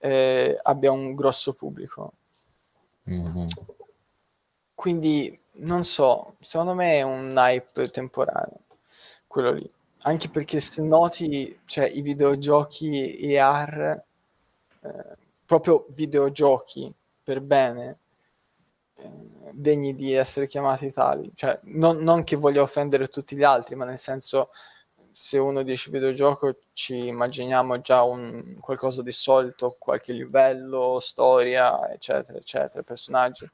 [0.00, 2.12] eh, abbia un grosso pubblico.
[3.04, 3.44] Mhm.
[4.78, 8.60] Quindi non so, secondo me è un hype temporaneo,
[9.26, 9.68] quello lì.
[10.02, 14.04] Anche perché se noti, cioè i videogiochi AR,
[14.82, 16.94] eh, proprio videogiochi
[17.24, 17.98] per bene,
[18.98, 19.10] eh,
[19.50, 21.32] degni di essere chiamati tali.
[21.34, 24.50] Cioè, non, non che voglia offendere tutti gli altri, ma nel senso,
[25.10, 32.38] se uno dice videogioco ci immaginiamo già un, qualcosa di solito, qualche livello, storia, eccetera,
[32.38, 33.50] eccetera, personaggi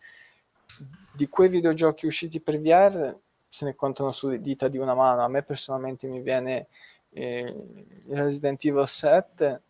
[1.14, 3.16] di quei videogiochi usciti per VR
[3.48, 5.22] se ne contano sulle dita di una mano.
[5.22, 6.66] A me personalmente mi viene
[7.10, 7.40] eh,
[8.06, 9.62] il Resident Evil 7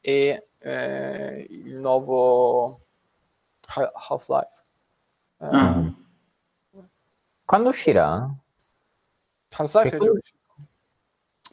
[0.00, 2.80] e eh, il nuovo
[3.74, 4.62] Ha- Half-Life.
[5.40, 5.92] Eh, Ah,
[7.44, 8.34] Quando uscirà?
[9.50, 10.36] Half-Life Che è già uscito.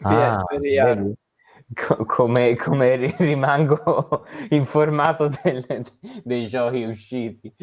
[0.02, 5.84] Ah, per come, come ri- rimango informato delle-
[6.24, 7.54] dei giochi usciti.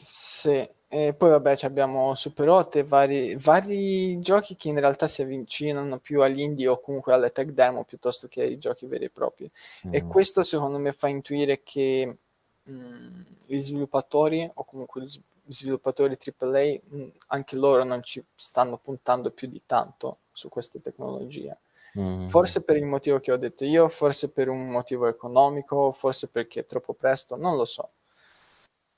[0.00, 5.08] Sì, E poi vabbè ci abbiamo Super 8 e vari, vari giochi che in realtà
[5.08, 9.06] si avvicinano più agli indie o comunque alle tech demo piuttosto che ai giochi veri
[9.06, 9.50] e propri.
[9.88, 10.08] E Mm.
[10.10, 12.16] questo secondo me fa intuire che
[12.64, 15.08] mh, gli sviluppatori o comunque gli
[15.46, 21.56] sviluppatori AAA mh, anche loro non ci stanno puntando più di tanto su queste tecnologie.
[21.98, 22.26] Mm.
[22.28, 26.60] Forse per il motivo che ho detto io, forse per un motivo economico, forse perché
[26.60, 27.88] è troppo presto, non lo so.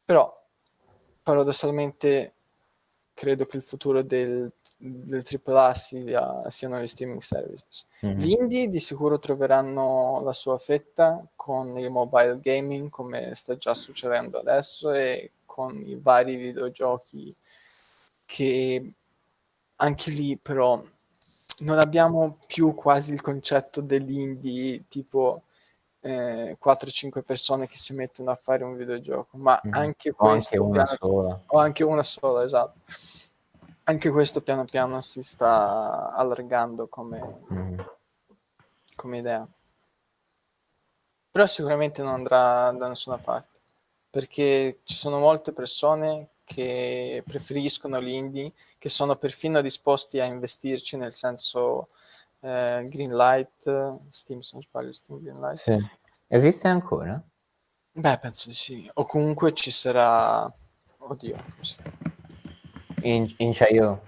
[0.04, 0.43] Però
[1.24, 2.34] paradossalmente
[3.14, 7.86] credo che il futuro del, del AAA sia, siano gli streaming services.
[8.04, 8.18] Mm.
[8.18, 13.72] Gli indie di sicuro troveranno la sua fetta con il mobile gaming, come sta già
[13.72, 17.34] succedendo adesso, e con i vari videogiochi
[18.26, 18.92] che
[19.76, 20.82] anche lì però
[21.60, 25.42] non abbiamo più quasi il concetto dell'indie tipo
[26.06, 29.72] eh, 4-5 persone che si mettono a fare un videogioco, ma Mm.
[29.72, 31.40] anche O anche questo una piano- sola.
[31.46, 32.78] o anche una sola, esatto.
[33.84, 37.80] Anche questo piano piano si sta allargando come, Mm.
[38.96, 39.46] come idea.
[41.30, 43.58] Però sicuramente non andrà da nessuna parte,
[44.10, 51.12] perché ci sono molte persone che preferiscono l'indie, che sono perfino disposti a investirci, nel
[51.12, 51.88] senso
[52.44, 55.56] eh, Greenlight, Steam se non sbaglio, Steam Greenlight.
[55.56, 55.76] Sì.
[56.26, 57.22] Esiste ancora?
[57.92, 58.90] Beh, penso di sì.
[58.94, 60.52] O comunque ci sarà...
[60.98, 61.76] Oddio, così.
[63.02, 64.02] In, in Chayo,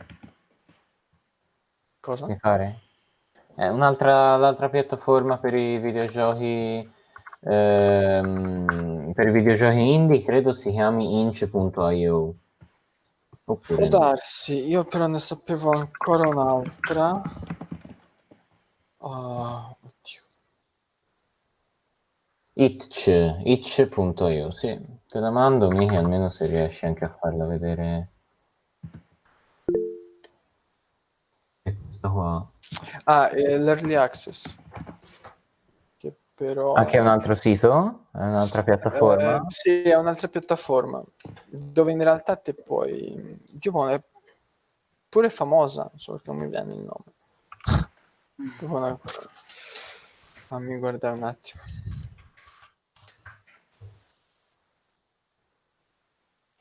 [2.01, 2.27] cosa?
[2.27, 2.81] mi pare?
[3.55, 6.91] È un'altra l'altra piattaforma per i videogiochi
[7.41, 12.35] ehm, per i videogiochi indie credo si chiami inch.io
[13.45, 13.89] Può oppure no?
[13.89, 17.23] darsi, io però ne sapevo ancora un'altra.
[19.09, 20.20] Oh, oddio.
[22.55, 23.07] itch
[23.45, 28.11] itch.io sì te la mando mica almeno se riesci anche a farla vedere
[31.62, 32.51] e questa qua
[33.05, 34.53] Ah, eh, l'Early Access.
[35.97, 36.73] Che però...
[36.73, 41.01] anche un altro sito è un'altra piattaforma Eh, sì, è un'altra piattaforma
[41.47, 43.41] dove in realtà te puoi...
[43.61, 44.03] Tipo, è
[45.09, 47.15] pure famosa, non so perché non mi viene il nome.
[48.37, 48.99] Tipo una-
[50.49, 51.63] Fammi guardare un attimo.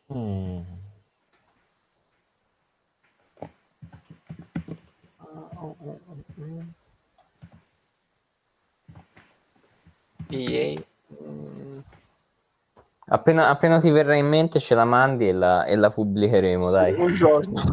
[0.10, 0.62] Mm.
[10.32, 10.76] EA.
[10.80, 10.95] mm,
[13.08, 16.94] appena, appena ti verrà in mente ce la mandi e la, e la pubblicheremo dai
[16.94, 17.64] Un giorno.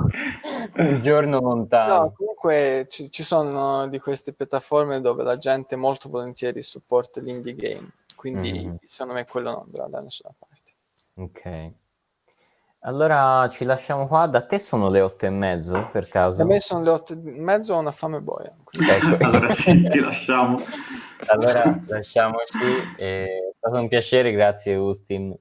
[0.76, 6.09] un giorno lontano No, comunque ci, ci sono di queste piattaforme dove la gente molto
[6.09, 8.76] volentieri supporta l'indie game, quindi Mhm.
[8.84, 10.60] secondo me quello non andrà da nessuna parte.
[11.14, 11.72] Ok.
[12.84, 14.26] Allora ci lasciamo qua.
[14.26, 16.38] Da te sono le otto e mezzo, per caso?
[16.38, 18.52] Per me sono le otto e mezzo, ho una fame boia.
[18.64, 18.90] quindi-.
[19.20, 20.60] Allora sì, ti lasciamo.
[21.28, 22.59] Allora lasciamoci.
[22.97, 25.35] È stato un piacere, grazie Ustin.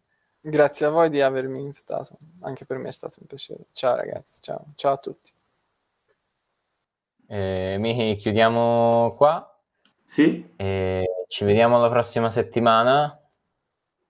[0.44, 3.66] Grazie a voi di avermi invitato, anche per me è stato un piacere.
[3.74, 5.32] Ciao ragazzi, ciao, ciao a tutti.
[7.28, 9.48] Eh, Michi, chiudiamo qua
[10.03, 13.16] Sì, e ci vediamo la prossima settimana.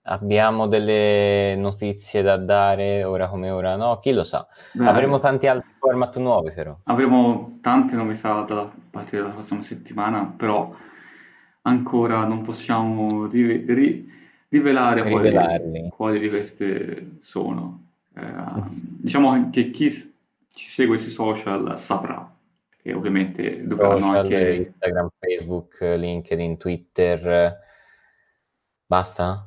[0.06, 3.98] Abbiamo delle notizie da dare ora come ora, no?
[3.98, 4.44] Chi lo sa.
[4.72, 6.76] beh, Avremo tanti altri format nuovi, però.
[6.86, 10.74] avremo tante novità da parte della prossima settimana, però
[11.62, 14.10] ancora non possiamo rive- ri-
[14.48, 17.86] rivelare quali, quali di queste sono.
[18.14, 18.62] Eh,
[19.00, 20.12] diciamo che chi s-
[20.50, 22.30] ci segue sui social saprà
[22.82, 24.54] e ovviamente dovranno anche...
[24.54, 27.58] Instagram, Facebook, LinkedIn, Twitter.
[28.84, 29.46] Basta?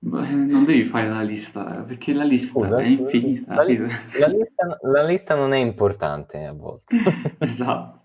[0.00, 3.56] Beh, non devi fare la lista, perché la lista Scusa, è infinita.
[3.56, 6.96] la, li- la lista, la lista non è importante a volte.
[7.40, 8.02] Esatto.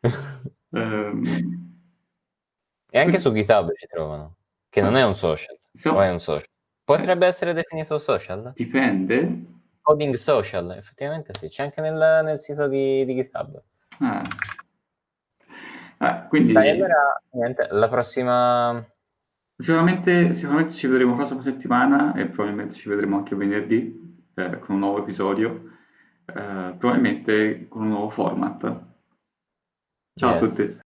[0.74, 1.61] Ehm,
[2.94, 4.36] e anche su GitHub ci trovano,
[4.68, 6.46] che non è un social, so- o è un social.
[6.84, 8.52] Potrebbe essere definito social?
[8.54, 9.46] dipende.
[9.80, 13.62] Coding social, effettivamente sì, c'è anche nel, nel sito di, di GitHub.
[14.00, 14.22] Eh.
[16.06, 18.84] Eh, quindi Dai, allora, niente, la prossima...
[19.56, 24.74] sicuramente, sicuramente ci vedremo la prossima settimana e probabilmente ci vedremo anche venerdì eh, con
[24.74, 25.70] un nuovo episodio,
[26.26, 28.60] eh, probabilmente con un nuovo format.
[30.14, 30.54] Ciao a Yes.
[30.54, 30.80] tutti.